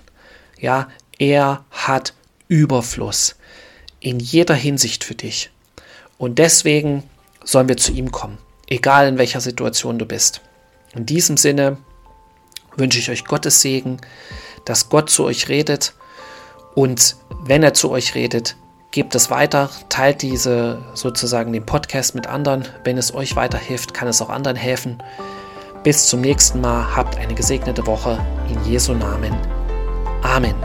Ja, 0.60 0.90
er 1.18 1.64
hat 1.72 2.14
Überfluss 2.50 3.38
in 4.02 4.20
jeder 4.20 4.56
Hinsicht 4.56 5.06
für 5.06 5.16
dich. 5.16 5.52
Und 6.18 6.38
deswegen 6.38 7.04
sollen 7.46 7.70
wir 7.70 7.78
zu 7.78 7.94
ihm 7.94 8.12
kommen, 8.12 8.40
egal 8.68 9.08
in 9.08 9.18
welcher 9.18 9.40
Situation 9.40 9.98
du 9.98 10.06
bist. 10.06 10.42
In 10.96 11.06
diesem 11.06 11.38
Sinne 11.38 11.78
wünsche 12.76 13.00
ich 13.00 13.10
euch 13.10 13.24
Gottes 13.24 13.62
Segen, 13.62 14.02
dass 14.66 14.90
Gott 14.90 15.10
zu 15.10 15.24
euch 15.24 15.48
redet 15.48 15.94
und 16.76 17.16
wenn 17.46 17.64
er 17.64 17.74
zu 17.74 17.90
euch 17.90 18.16
redet, 18.16 18.58
gebt 18.92 19.16
es 19.16 19.30
weiter, 19.30 19.70
teilt 19.88 20.24
diese 20.24 20.84
sozusagen 20.94 21.54
den 21.54 21.66
Podcast 21.66 22.16
mit 22.16 22.28
anderen. 22.28 22.66
Wenn 22.84 22.98
es 22.98 23.16
euch 23.16 23.38
weiterhilft, 23.38 23.94
kann 23.94 24.10
es 24.10 24.22
auch 24.22 24.30
anderen 24.30 24.58
helfen. 24.58 25.02
Bis 25.84 26.08
zum 26.08 26.22
nächsten 26.22 26.62
Mal, 26.62 26.96
habt 26.96 27.18
eine 27.18 27.36
gesegnete 27.36 27.86
Woche 27.86 28.18
in 28.48 28.64
Jesu 28.64 28.94
Namen. 28.94 29.36
Amen. 30.22 30.56